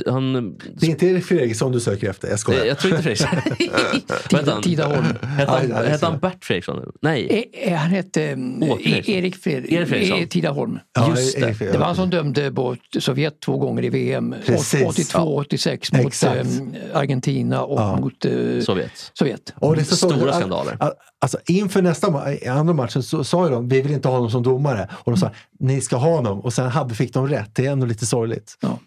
[0.08, 2.66] han, Det är inte Erik Fredriksson du söker efter, jag skojar.
[2.66, 4.62] jag tror inte Fredriksson.
[4.64, 5.06] Tidaholm.
[5.22, 6.92] Hette han, Ja, ja, hette Bert Fredriksson?
[7.02, 7.50] Nej.
[7.54, 9.14] Eh, eh, Han hette Åke Fredriksson.
[9.16, 10.20] Erik Fred- Erik Fredriksson.
[10.20, 10.80] eh, Tidaholm.
[10.96, 11.56] Ja, just det.
[11.72, 14.36] Det var han som dömde bort Sovjet två gånger i VM.
[14.46, 14.84] Precis.
[14.88, 16.36] 82 86 mot Exakt.
[16.46, 17.96] eh, Argentina och Ja.
[18.00, 18.32] mot eh,
[18.62, 19.12] Sovjet.
[19.14, 19.54] Sovjet.
[19.56, 20.78] Och det är så Stora skandaler.
[21.22, 24.32] Alltså, inför nästa ma- andra matchen så sa ju de vi vill inte ha honom
[24.32, 24.88] som domare.
[24.92, 26.40] Och de sa ni ska ha honom.
[26.40, 27.50] Och sen hade, fick de rätt.
[27.56, 28.39] Det är ändå lite sorgligt.
[28.60, 28.80] Ja.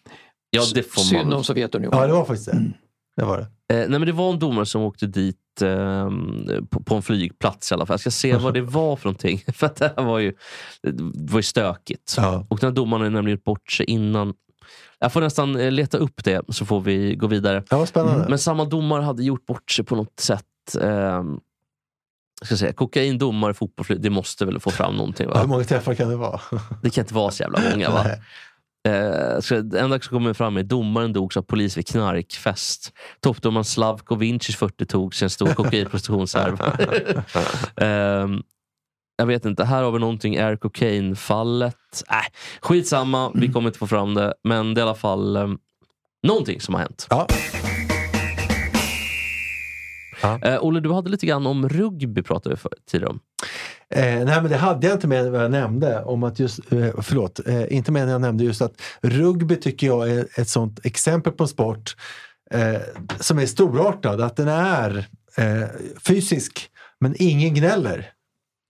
[0.51, 1.33] Ja, det får man Synd väl.
[1.37, 1.99] om Sovjetunionen.
[2.01, 2.73] Ja, det var faktiskt det.
[3.17, 3.75] Det var det.
[3.75, 6.11] Eh, nej, men det var en domare som åkte dit eh,
[6.71, 7.95] på, på en flygplats i alla fall.
[7.95, 9.43] Jag ska se vad det var för någonting.
[9.55, 10.33] För att det här var ju,
[10.83, 12.15] det var ju stökigt.
[12.17, 12.47] Ja.
[12.49, 14.35] Och den här domaren har nämligen gjort bort sig innan.
[14.99, 17.63] Jag får nästan eh, leta upp det så får vi gå vidare.
[17.71, 18.27] Ja, spännande.
[18.29, 20.45] Men samma domare hade gjort bort sig på något sätt.
[20.81, 20.89] Eh,
[22.41, 24.01] jag ska säga, kokain, domare, fotbollsflyg.
[24.01, 25.47] Det måste väl få fram någonting Ja, hur va?
[25.47, 26.41] många träffar kan det vara?
[26.83, 28.07] Det kan inte vara så jävla många va?
[28.89, 32.93] Eh, så det enda som kommer fram är domaren dogs av polis vid knarkfest.
[33.21, 36.77] Toppdomaren Slavko Vincis 40 togs i en stor kokainprostitutionshärva.
[37.77, 38.29] eh,
[39.17, 42.05] jag vet inte, här har vi någonting Air Cocaine-fallet.
[42.11, 42.17] Äh,
[42.61, 44.35] skitsamma, vi kommer inte få fram det.
[44.45, 45.49] Men det är i alla fall eh,
[46.23, 47.07] någonting som har hänt.
[47.11, 47.27] Ja.
[50.23, 50.39] Ja.
[50.43, 53.21] Eh, Olle, du hade lite grann om rugby pratade vi för, tidigare om.
[53.95, 56.03] Eh, nej, men det hade jag inte med vad jag nämnde.
[56.03, 59.87] Om att just, eh, förlåt, eh, inte med när jag nämnde just att rugby tycker
[59.87, 61.97] jag är ett sånt exempel på en sport
[62.51, 62.81] eh,
[63.21, 64.21] som är storartad.
[64.21, 65.69] Att den är eh,
[66.07, 66.71] fysisk,
[67.01, 68.13] men ingen gnäller.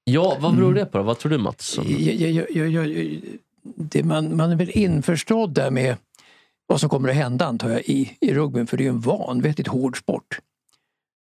[0.05, 0.99] Ja, vad beror det på?
[0.99, 1.05] Då?
[1.05, 1.66] Vad tror du Mats?
[1.66, 1.85] Som...
[1.89, 3.20] Jag, jag, jag, jag,
[3.62, 5.97] det man, man är väl införstådd där med
[6.66, 9.01] vad som kommer att hända antar jag i, i rugbyn för det är ju en
[9.01, 10.39] vanvettigt hård sport.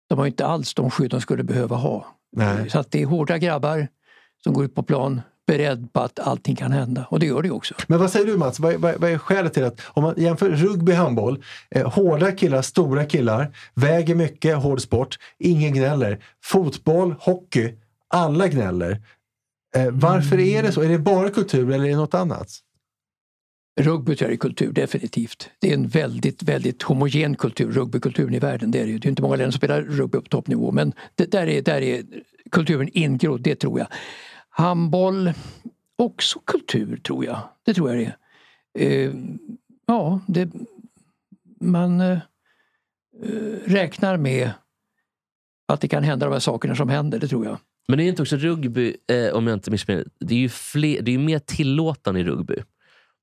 [0.08, 2.17] De har ju inte alls de skydd de skulle behöva ha.
[2.32, 2.70] Nej.
[2.70, 3.88] Så att det är hårda grabbar
[4.42, 7.50] som går ut på plan beredd på att allting kan hända och det gör det
[7.50, 7.74] också.
[7.86, 8.60] Men vad säger du Mats?
[8.60, 12.62] Vad, vad, vad är skälet till att om man jämför rugby handboll, eh, hårda killar,
[12.62, 16.24] stora killar, väger mycket, hård sport, ingen gnäller.
[16.44, 17.74] Fotboll, hockey,
[18.08, 19.02] alla gnäller.
[19.76, 20.82] Eh, varför är det så?
[20.82, 22.48] Är det bara kultur eller är det något annat?
[23.78, 25.50] Rugby tror jag är kultur, definitivt.
[25.58, 28.70] Det är en väldigt, väldigt homogen kultur, rugbykulturen i världen.
[28.70, 28.98] Det är, det ju.
[28.98, 31.82] det är inte många länder som spelar rugby på toppnivå men det, där, är, där
[31.82, 32.02] är
[32.50, 33.88] kulturen ingrodd, det tror jag.
[34.48, 35.32] Handboll,
[35.96, 37.38] också kultur tror jag.
[37.64, 38.14] Det tror jag det
[38.84, 39.06] är.
[39.06, 39.14] Eh,
[39.86, 40.50] ja, det,
[41.60, 42.18] man eh, eh
[43.66, 44.50] räknar med
[45.68, 47.58] att det kan hända de här sakerna som händer, det tror jag.
[47.88, 50.48] Men det är inte också rugby, eh, om jag inte missminner mig, det är ju
[50.48, 52.54] fler, det är ju mer tillåtande i rugby.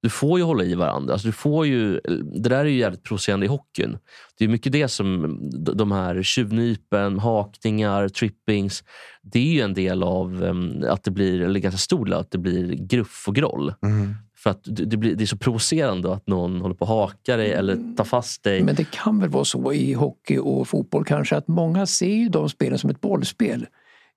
[0.06, 1.14] Du får ju hålla i varandra.
[1.14, 1.99] Alltså du får ju,
[2.34, 3.97] det där är ju jävligt provocerande i hockeyn.
[4.38, 5.39] Det är mycket det som
[5.76, 8.84] de här tjuvnypen, hakningar, trippings.
[9.22, 10.43] Det är ju en del av
[10.89, 13.74] att det blir, eller ganska stor del att det blir gruff och groll.
[13.84, 14.16] Mm.
[14.38, 17.51] För att det, blir, det är så provocerande att någon håller på att haka dig
[17.51, 18.64] eller tar fast dig.
[18.64, 22.30] Men det kan väl vara så i hockey och fotboll kanske att många ser ju
[22.30, 23.66] de spelen som ett bollspel.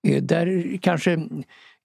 [0.08, 1.28] Eh, Där kanske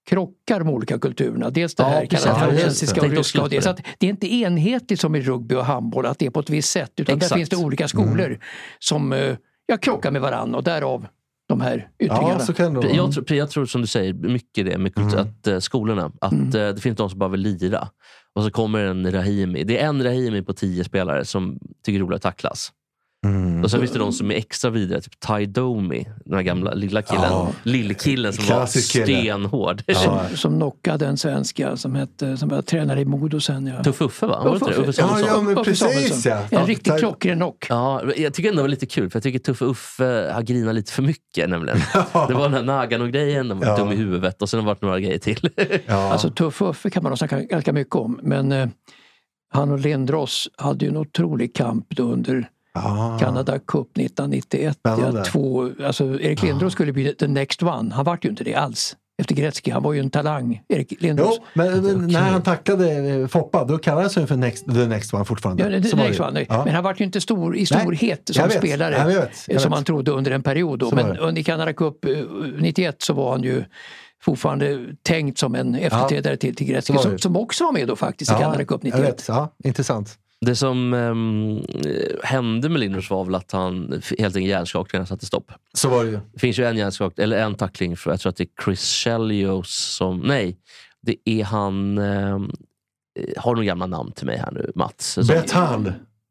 [0.09, 1.49] krockar de olika kulturerna.
[1.49, 3.41] Dels det Ja, här kanadensiska Ja, och ryska.
[3.41, 3.61] Och det.
[3.61, 6.39] Så att det är inte enhetligt som i rugby och handboll att det är på
[6.39, 6.91] ett visst sätt.
[6.97, 7.29] Utan Exakt.
[7.29, 8.39] där finns det olika skolor
[8.79, 9.35] som eh,
[9.65, 11.07] ja, krockar med varandra och därav
[11.49, 12.29] de här yttringarna.
[12.33, 12.91] Ja, så kan det vara.
[12.95, 15.27] Jag, tror, jag tror som du säger, mycket det med kultur, Mm.
[15.39, 16.11] att eh, skolorna.
[16.21, 16.45] Att Mm.
[16.47, 17.87] eh, det finns de som bara vill lira.
[18.35, 19.63] Och så kommer en Rahimi.
[19.63, 22.71] Det är en Rahimi på tio spelare som tycker det är roligt att tacklas.
[23.63, 23.65] Mm.
[23.65, 25.01] Och sen finns det de som är extra vidare.
[25.01, 27.23] Typ Ty Domi, den här gamla lilla killen.
[27.23, 27.49] Ja.
[27.63, 29.19] Lillkillen som Klassisk var kille.
[29.21, 29.83] stenhård.
[29.87, 29.95] Ja.
[29.95, 33.67] Som, som knockade en svenska som, hette, som var tränare i Modo sen.
[33.67, 33.83] Ja.
[33.83, 34.43] Tuff Uffe va?
[34.43, 34.65] Var det?
[34.65, 34.81] Uffe.
[34.81, 36.31] Uffe Ja, ja, men Uffe precis Samuelsson.
[36.31, 36.37] ja.
[36.37, 37.65] En Ja, riktigt klockren knock.
[37.69, 40.75] Ja, jag tycker ändå det var lite kul, för jag tycker Tuffe Uffe har grinat
[40.75, 41.49] lite för mycket.
[41.49, 41.77] Nämligen.
[42.27, 43.77] Det var den här Nagano-grejen, den var Ja.
[43.77, 45.49] dum i huvudet och sen har det varit några grejer till.
[45.85, 46.11] Ja.
[46.11, 48.19] Alltså Tuff Uffe kan man snacka ganska mycket om.
[48.23, 48.67] Men eh,
[49.53, 53.17] han och Lindros hade ju en otrolig kamp då under Ja.
[53.21, 54.77] Canada Cup 1991.
[54.79, 55.19] Spännande.
[55.19, 57.93] Ja, två, alltså Erik Lindros skulle bli the next one.
[57.93, 58.95] Han vart ju inte det alls.
[59.21, 59.71] Efter Gretzky.
[59.71, 61.35] Han var ju en talang, Erik Lindros.
[61.37, 65.13] Jo, men men när han tacklade eh, Foppa, då kallades han för next, the next
[65.13, 65.63] one fortfarande.
[65.63, 66.45] Ja, var next one, nej.
[66.49, 66.65] Ja.
[66.65, 68.57] Men han vart ju inte stor i storhet jag som vet.
[68.57, 68.95] spelare.
[68.97, 69.77] Jag vet, jag som vet.
[69.77, 70.79] man trodde under en period.
[70.79, 70.89] Då.
[70.89, 72.11] Så var Men under Canada Cup eh,
[72.59, 73.63] 91 så var han ju
[74.21, 76.93] fortfarande tänkt som en efterträdare till, till Gretzky.
[76.93, 79.05] Var Som, som också var med då faktiskt i Canada Cup jag 91.
[79.05, 79.25] vet.
[79.27, 80.17] Ja, intressant.
[80.45, 81.61] Det som ehm,
[82.23, 85.51] hände med Lindros var väl att han helt enkelt hjärnskakningarna satte stopp.
[85.73, 86.19] Så var det ju.
[86.33, 88.83] Det finns ju en hjärnskakning, eller en tackling, för jag tror att det är Chris
[88.83, 90.19] Chelios som...
[90.19, 90.57] Nej,
[91.01, 91.97] det är han...
[91.97, 92.51] ehm,
[93.37, 95.13] har några gamla namn till mig här nu, Mats?
[95.13, 95.25] Som-.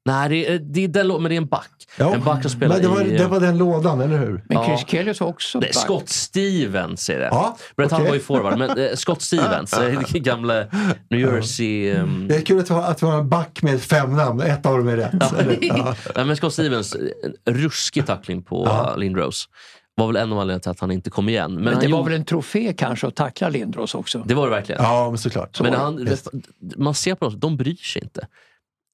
[0.05, 1.70] Nej, det är, det är den, men det är en back.
[1.98, 2.14] Ja.
[2.14, 3.16] En back som spelar Men det var, i...
[3.18, 4.44] det var den lådan, eller hur?
[4.48, 4.66] Men Ja.
[4.66, 5.74] Chris Kellius var också back.
[5.74, 7.28] Scott Stevens är det.
[7.30, 8.09] Ja, Brett Hull okej.
[8.09, 10.64] var ju forward, men eh, Scott Stevens, eh, gamla
[11.11, 11.90] New Jersey...
[11.90, 14.40] ehm, Det är kul att har, att en back med fem namn.
[14.40, 15.12] Ett av dem är rätt.
[15.61, 15.94] Ja.
[16.16, 16.96] Nej, men Scott Stevens,
[17.44, 18.88] en ruskig tackling på Ja.
[18.90, 18.96] ja.
[18.96, 19.48] Lindros.
[19.94, 21.55] Var väl en av anledningarna till att han inte kom igen.
[21.55, 24.22] Men, Men han det var gjorde- väl en trofé kanske att tackla Lindros också.
[24.26, 24.82] det var det verkligen.
[24.82, 25.61] ja, men såklart.
[25.61, 26.76] men Så han, var det.
[26.76, 28.26] man ser på dem, de bryr sig inte.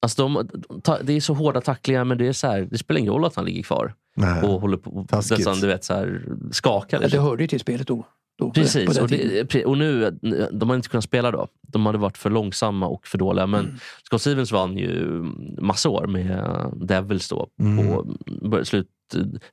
[0.01, 2.77] Alltså de, de, ta- det är så hårda tacklingar men det, är så här, det
[2.77, 4.43] spelar ingen roll att han ligger kvar Nej.
[4.43, 5.37] och håller på och Taskigt.
[5.37, 6.97] nästan du vet, så här, skakar.
[6.97, 7.17] Ja, liksom.
[7.23, 8.05] det hörde ju till spelet då.
[8.39, 10.19] då på Precis, och, det, och nu,
[10.51, 11.47] de hade inte kunnat spela då.
[11.67, 13.47] De hade varit för långsamma och för dåliga.
[13.47, 13.75] Men Mm.
[14.03, 15.23] Scott Stevens vann ju
[15.61, 16.45] massa år med
[16.87, 17.49] Devils då.
[17.57, 18.15] På
[18.49, 18.87] bör- slut,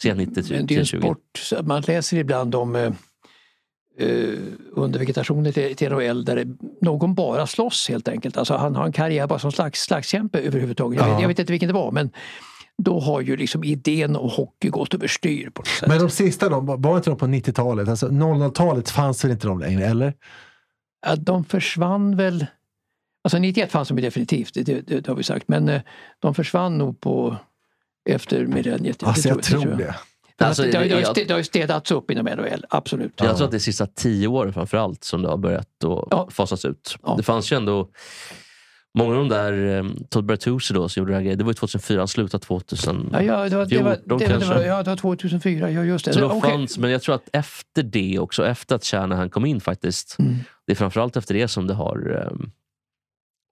[0.02, 1.00] sent 90 till Men det är en 20.
[1.00, 2.92] sport, man läser ibland om
[3.98, 4.38] eh,
[4.72, 8.36] under vegetationen till, till NHL där det, någon bara slåss helt enkelt.
[8.36, 11.00] Alltså han har en karriär bara som slags, slagskämpe överhuvudtaget.
[11.00, 11.12] Jag, Ja.
[11.12, 12.10] vet, jag vet inte vilken det var men
[12.82, 15.88] då har ju liksom idén om hockey gått överstyr på något sätt.
[15.88, 17.88] Men de sista då, var inte de på 90-talet?
[17.88, 20.14] Alltså 00-talet fanns väl inte de längre, eller?
[21.06, 22.46] Ja, de försvann väl...
[23.24, 25.48] Alltså 91 fanns de definitivt, det, det, det har vi sagt.
[25.48, 25.80] Men eh,
[26.18, 27.36] de försvann nog på
[28.08, 29.02] efter millenniet.
[29.02, 29.78] Alltså jag tror jag.
[29.78, 29.94] det.
[30.38, 33.12] Alltså, att det, har- det, har det har ju städats upp inom NHL, absolut.
[33.16, 36.28] Jag tror att det är sista tio åren framförallt som det har börjat att Ja.
[36.30, 36.96] fasas ut.
[37.02, 37.14] Ja.
[37.16, 37.88] Det fanns ju ändå
[38.98, 41.50] Många av de där, um, Todd Bertuzzi då som gjorde det här grejen, det var
[41.50, 43.08] ju 2004, han slutade 2000.
[43.12, 44.54] Ja, ja, det, var, det, var, 14 det, var- det, kanske.
[44.54, 46.12] var, ja, det var 2004, ja just det.
[46.12, 46.50] Så det Okej.
[46.50, 50.36] fanns, men jag tror att efter det också, efter att Shanahan kom in faktiskt, Mm.
[50.66, 52.50] det är framförallt efter det som det har um,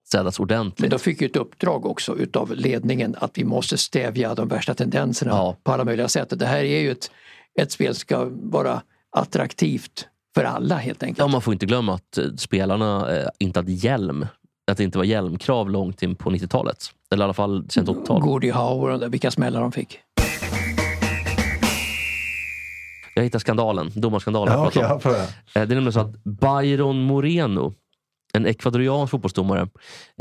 [0.07, 0.91] städats Men ordentligt.
[0.91, 5.31] de fick ju ett uppdrag också utav ledningen att vi måste stävja de värsta tendenserna
[5.31, 5.55] Ja.
[5.63, 6.39] på alla möjliga sätt.
[6.39, 7.11] Det här är ju ett,
[7.59, 8.81] ett spel som ska vara
[9.11, 11.19] attraktivt för alla helt enkelt.
[11.19, 14.25] Ja, man får inte glömma att eh, spelarna eh, inte hade hjälm.
[14.71, 16.77] Att det inte var hjälmkrav långt in på 90-talet.
[17.11, 18.21] Eller i alla fall sent 80-tal.
[18.21, 19.99] Gordie Howe och där, vilka smällar de fick.
[23.15, 24.53] Jag hittade skandalen, domarskandalen.
[24.75, 25.15] Ja, höra.
[25.21, 27.73] Eh, Det är nämligen så att Byron Moreno,
[28.35, 29.67] en ecuadoriansk fotbollsdomare,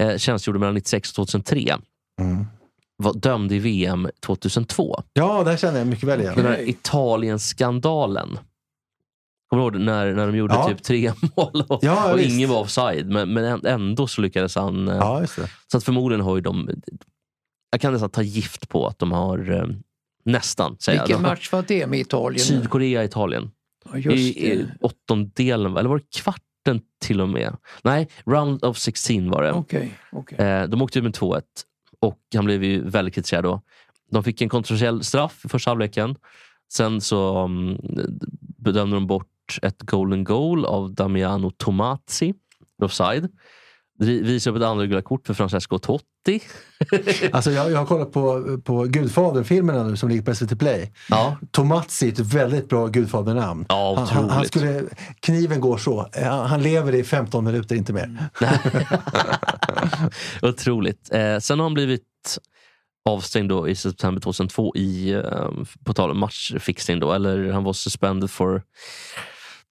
[0.00, 1.76] eh, tjänstgjorde mellan 96 och 2003.
[2.20, 2.46] Mm.
[2.96, 5.02] Var dömd i VM 2002.
[5.12, 6.32] Ja, det här känner jag mycket väl igen.
[6.36, 8.38] Den här Italien-skandalen.
[9.50, 10.68] Kommer du ihåg när, när de gjorde Ja.
[10.68, 13.06] typ tre mål och, Ja, och ingen var offside?
[13.06, 14.88] Men, men ändå så lyckades han.
[14.88, 15.50] eh, Ja, just det.
[15.72, 16.70] Så att förmodligen har ju de...
[17.70, 19.64] Jag kan nästan ta gift på att de har eh,
[20.24, 21.06] nästan, säger jag.
[21.06, 22.40] Vilken har- match var det med Italien?
[22.40, 23.50] Sydkorea, Italien.
[23.92, 26.04] Ja, just I, i åttondelen, eller var det
[26.64, 27.56] kvarten till och med?
[27.82, 29.52] Nej, round of 16 var det.
[29.52, 30.38] Okej, okej.
[30.38, 31.42] Eh, de åkte ut med 2-1
[32.00, 33.60] och han blev ju väldigt kritiserad då.
[34.10, 36.16] De fick en kontroversiell straff i första halvleken.
[36.72, 37.78] Sen så um,
[38.58, 42.34] bedömde de bort ett golden goal av Damiano Tomazzi,
[42.82, 43.28] offside.
[43.98, 46.40] Vi- Visade upp ett andra gula kort för Francesco Totti.
[47.32, 50.92] Alltså jag, jag har kollat på, på Gudfadern-filmerna nu som ligger på SVT Play.
[51.10, 53.66] Ja, Tomazzi är ett väldigt bra Gudfadern-namn.
[53.68, 54.82] Ja, han, han, han skulle,
[55.20, 56.08] kniven går så.
[56.48, 58.28] Han, lever i 15 minuter, inte mer.
[60.42, 61.12] otroligt.
[61.12, 62.02] Eh, sen har han blivit
[63.08, 65.50] avstängd då i september 2002 i, eh,
[65.84, 68.62] på tal om matchfixning då, eller han var suspended for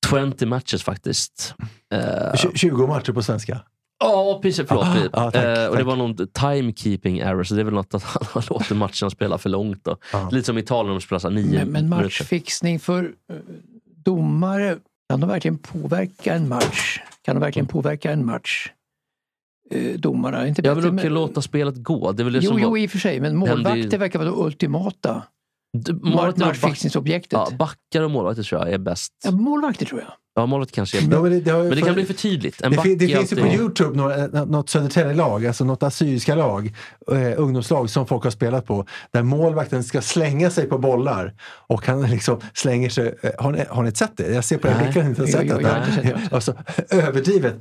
[0.09, 1.55] 20 matches faktiskt.
[1.93, 1.99] Eh,
[2.34, 3.59] Tj- 20 matcher på svenska.
[3.99, 4.67] Ja, precis.
[4.67, 4.83] Förlåt.
[4.85, 7.93] Ah, ah, tack, eh, och det var någon timekeeping error, så det är väl något
[7.93, 9.83] att han har låtit matcherna spela för långt.
[9.83, 9.97] Då.
[10.13, 10.29] Ah.
[10.29, 13.35] Lite som Italien, de spelar så nio Men, men matchfixning för eh,
[14.05, 14.77] domare,
[15.09, 16.99] kan de verkligen påverka en match?
[17.21, 18.71] Kan de verkligen påverka en match?
[19.71, 22.11] Eh, domarna, inte Jag vill också med- låta spelet gå.
[22.11, 23.55] Det är väl det Jo, som jo, var, i och för sig, men hände ju-
[23.63, 25.23] målvakter verkar vara det ultimata
[26.01, 27.31] målvakter matchfixningsobjektet.
[27.31, 29.13] ja, backar och målvakter tror jag är bäst.
[29.25, 30.11] Ja, målvakter tror jag.
[30.36, 32.61] Ja, målet kanske är Ja, men det, det, Men det för- kan bli för tydligt.
[32.61, 36.73] En Det, fin- det finns ju på Youtube några, något Södertälje-lag, alltså något assyriska lag,
[37.11, 41.34] eh, ungdomslag som folk har spelat på, där målvakten ska slänga sig på bollar
[41.67, 43.15] och han liksom slänger sig.
[43.21, 44.34] eh, Har ni, har ni sett det?
[44.34, 45.55] Jag ser på er blickar inte har sett det.
[45.55, 46.55] inte inte Alltså,
[46.89, 47.55] överdrivet.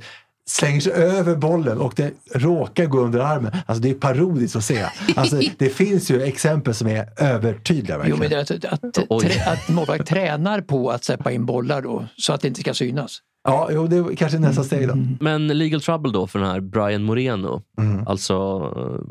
[0.49, 3.51] Slänger sig över bollen och det råkar gå under armen.
[3.65, 4.85] Alltså det är parodiskt att se.
[5.15, 9.51] Alltså, det finns ju exempel som är övertydliga Jo, men det är att, att, trä,
[9.51, 13.19] att målvakt tränar på att släppa in bollar då, så att det inte ska synas.
[13.43, 14.97] Ja, jo, det är kanske nästa steg då.
[15.19, 17.61] Men legal trouble då för den här Brian Moreno.
[17.77, 18.07] Mm.
[18.07, 18.35] Alltså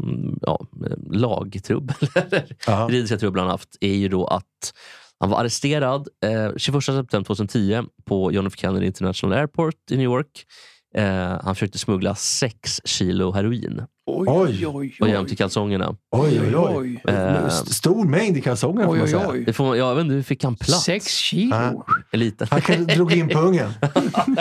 [0.03, 0.67] mm, ja,
[1.11, 2.47] lagtrubbel, eller
[2.89, 4.73] juridiska trubbel han haft, är ju då att
[5.21, 10.05] han var arresterad eh, 21 september 2010 på John F Kennedy International Airport i New
[10.05, 10.47] York.
[10.95, 14.67] Eh, han försökte smuggla 6 kilo heroin Oj, Oj.
[14.67, 15.97] oj, och gömt i kalsongerna.
[16.17, 17.03] Oj, oj, oj.
[17.09, 19.29] Eh, St- Stor mängd i kalsongerna får Oj, man oj, säga.
[19.29, 19.45] oj.
[19.45, 20.85] Det får man, jag vet inte, hur fick han plats?
[20.85, 21.57] Sex kilo?
[21.57, 21.87] Ja.
[22.11, 22.47] En liten.
[22.51, 23.71] Han kanske drog in pungen.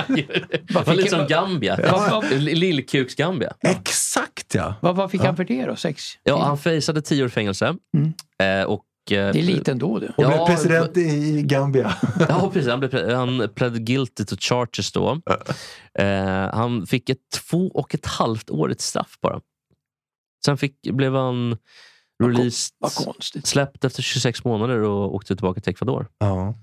[0.07, 1.79] det var lite som Gambia.
[1.83, 2.23] Ja.
[2.31, 3.53] Lillkuks-Gambia.
[3.61, 4.75] Exakt ja!
[4.81, 5.75] Vad, vad fick han för det då?
[5.75, 6.03] Sex?
[6.23, 7.75] Ja, han fejsade 10 år i fängelse.
[8.43, 10.07] Eh, och, Det är lite ändå det.
[10.17, 11.93] Och Ja, blev president i Gambia.
[12.29, 12.69] Ja, precis.
[12.69, 15.21] Han, blev, han pled guilty to charges då.
[15.99, 19.39] Eh, han fick ett två och ett halvt årigt straff bara.
[20.45, 21.57] Sen fick, blev han
[22.23, 22.75] released,
[23.43, 26.07] släppt efter 26 månader och åkte tillbaka till Ecuador.
[26.19, 26.53] Ja.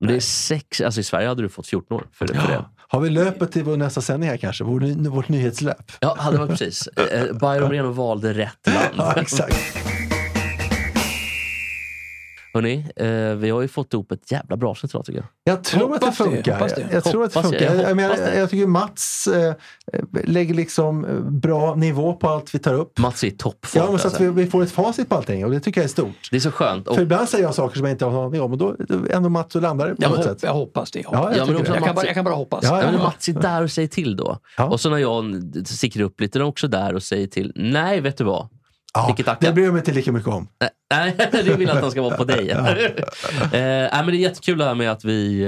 [0.00, 2.64] Men det är sex, alltså I Sverige hade du fått 14 år för, för det.
[2.76, 4.64] Har vi löpet till vår nästa sändning här kanske?
[4.64, 5.92] Vår, ny- vårt nyhetslöp?
[6.00, 6.86] Ja, hade varit precis.
[6.86, 8.88] Eh, Byron Moreno valde rätt land.
[8.96, 9.56] Ja, exakt.
[12.54, 15.54] Hörrni, eh, vi har ju fått ihop ett jävla bra avsnitt idag tycker jag.
[15.54, 16.52] Jag tror Hoppas att det det, funkar.
[16.52, 16.80] hoppas det.
[16.80, 17.60] Jag, jag tror att det funkar.
[17.60, 18.38] jag, Jag, jag jag, menar, det.
[18.38, 19.54] jag tycker Mats eh,
[20.24, 22.98] lägger liksom eh, bra nivå på allt vi tar upp.
[22.98, 23.82] Mats är i toppform.
[23.84, 24.30] Ja, men så att alltså.
[24.32, 26.28] vi, vi får ett facit på allting och det tycker jag är stort.
[26.30, 26.88] Det är så skönt.
[26.88, 28.76] Och, För ibland säger jag saker som jag inte har någon aning om och då
[28.88, 30.42] då ändå Mats och landar på Jag, något sätt.
[30.42, 30.98] jag hoppas det.
[31.00, 31.36] Jag, Ja, hoppas.
[31.36, 31.78] jag men också det.
[31.78, 32.64] jag, kan, Mats- bara, jag kan bara hoppas.
[32.64, 33.02] Ja, Ja, men ja.
[33.02, 34.38] Mats är där och säger till då.
[34.56, 34.64] Ja.
[34.64, 37.52] Och så när jag sticker upp lite, då är också där och säger till.
[37.56, 38.48] Nej, vet du vad?
[38.94, 40.48] Ja, det bryr jag mig inte lika mycket om.
[40.90, 42.50] Nej, det vill jag att han ska vara på dig.
[42.50, 42.58] eh,
[43.52, 45.46] nej, men det är jättekul det här med att vi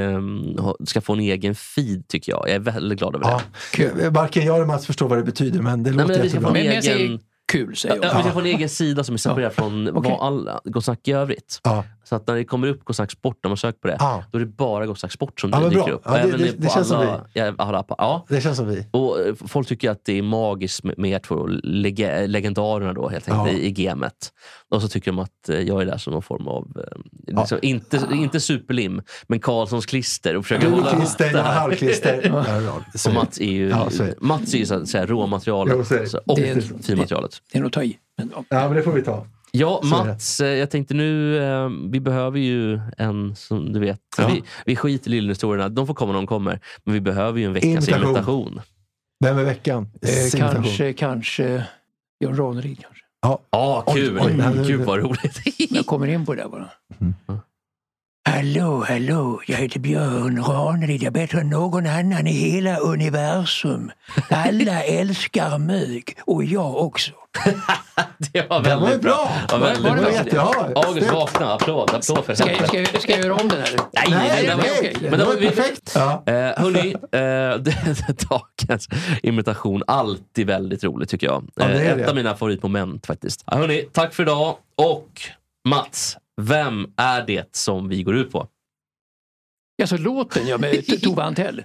[0.59, 2.49] ha- ska få en egen feed tycker jag.
[2.49, 3.85] Jag är väldigt glad över det.
[4.03, 4.11] Ja.
[4.11, 6.39] Varken jag eller Mats förstår vad det betyder men det Nej, låter men vi ska
[6.39, 6.51] jättebra.
[6.51, 7.21] få en egen...
[7.53, 8.17] kul, säger Ja, jag.
[8.17, 10.11] vi ska få en egen sida som är separerad från Okej.
[10.19, 11.61] vad alla Gott Snack i övrigt.
[11.65, 11.85] Ja.
[12.05, 14.25] Så att när det kommer upp Gott Snack Sport, om man söker på det, Ja.
[14.33, 15.91] då är det bara Gott Snack Sport som Ja, dyker bra.
[15.93, 16.03] upp.
[16.05, 17.85] Ja, det- Även det- på det känns som alla, ja, alla.
[17.89, 18.25] Ja.
[18.29, 18.87] Det känns som vi.
[18.91, 23.09] Och eh, folk tycker att det är magiskt med, med er två leg- legendarerna då,
[23.09, 23.59] helt enkelt, Ja.
[23.59, 24.33] i, i gamet.
[24.75, 26.99] Och så tycker de att eh, jag är där som någon form av, eh,
[27.41, 31.61] liksom, inte, inte superlim, men Karlssons klister och försöker hålla klister, det här.
[31.61, 32.21] halvklister.
[32.49, 33.15] Ja, ja, Och.
[33.15, 34.15] Mats är ju, Ja, är.
[34.21, 34.75] Mats är ju så
[35.07, 36.03] råmaterialet så är det.
[36.03, 36.39] alltså, och
[36.85, 37.43] finmaterialet.
[37.53, 37.97] Det är nog ta i.
[38.19, 38.45] Men, ja.
[38.49, 39.27] Ja, men det får vi ta.
[39.51, 39.81] Ja.
[39.85, 44.31] Mats, eh, jag tänkte nu, eh, vi behöver ju en, som du vet, Ja.
[44.35, 47.45] vi, vi skiter i lillhistorierna, de får komma när de kommer, men vi behöver ju
[47.45, 48.09] en veckas Invitation.
[48.09, 48.61] invitation.
[49.25, 49.89] Vem är veckan?
[50.03, 51.65] Eh, kanske, kanske
[52.21, 52.94] Björn Ranelid kanske.
[53.51, 54.19] Ja, Oj, kul!
[54.21, 55.41] oj, nej, nej, Gud vad roligt.
[55.71, 56.71] Jag kommer in på det där bara.
[57.01, 57.15] Mm.
[58.29, 61.03] Hallå, hallå, jag heter Björn Ranelid.
[61.03, 63.91] Jag är bättre än någon annan i hela universum.
[64.31, 67.13] Alla älskar mög och jag också.
[68.33, 69.31] det var väldigt bra.
[69.49, 69.59] bra!
[69.59, 70.13] Väldigt Det var bra.
[70.13, 70.51] jättebra.
[70.75, 73.77] August vakna, applåd, applåd för Ska, ska, ska jag göra om den här?
[73.93, 75.93] Nej, nej, Nej, var- nej, men det var perfekt.
[75.95, 76.23] Ja.
[76.27, 77.75] Eh, hörni, eh,
[78.31, 78.89] dagens
[79.23, 81.49] imitation, alltid väldigt roligt tycker jag.
[81.55, 82.09] Ja, det är Eh, ett det.
[82.09, 83.43] av mina favoritmoment faktiskt.
[83.47, 84.57] Ja, hörni, tack för idag.
[84.77, 85.09] Och
[85.69, 88.49] Mats, vem är det som vi går ut på?
[89.83, 91.65] Alltså låten ja, med Tove Antell.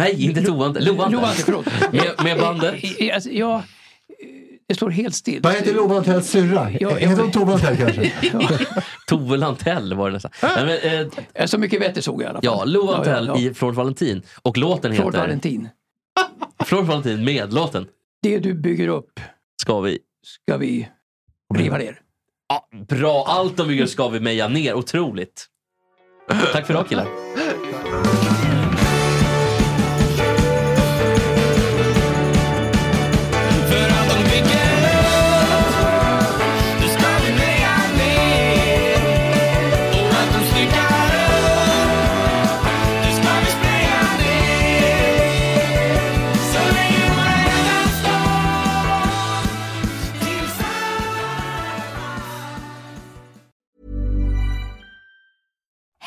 [0.00, 0.72] Nej, inte Tovan.
[0.72, 1.16] Lovande.
[1.16, 1.66] Lovande, förlåt.
[1.92, 2.74] Med, med bandet?
[3.14, 3.64] Alltså, ja, eh,
[4.68, 5.40] det står helt still.
[5.42, 6.70] Vad heter Lova Antells syrra?
[6.80, 8.12] Ja, Heter hon Tove Antell kanske?
[9.06, 10.30] Tove Lantell var det nästan.
[10.42, 12.44] Nej, men, eh, Så mycket bättre såg jag i alla fall.
[12.44, 13.50] ja, Love Antell ja, ja.
[13.50, 14.22] i Från Valentin.
[14.42, 15.68] Och låten Från heter Valentin.
[16.64, 17.86] Från Valentin med låten
[18.22, 19.20] Det du bygger upp
[19.62, 19.98] ska vi...
[20.26, 20.88] ska vi
[21.54, 22.00] riva ner.
[22.48, 24.74] Ja, bra, allt de bygger ska vi meja ner.
[24.74, 25.46] Otroligt.
[26.52, 27.06] Tack för idag killar.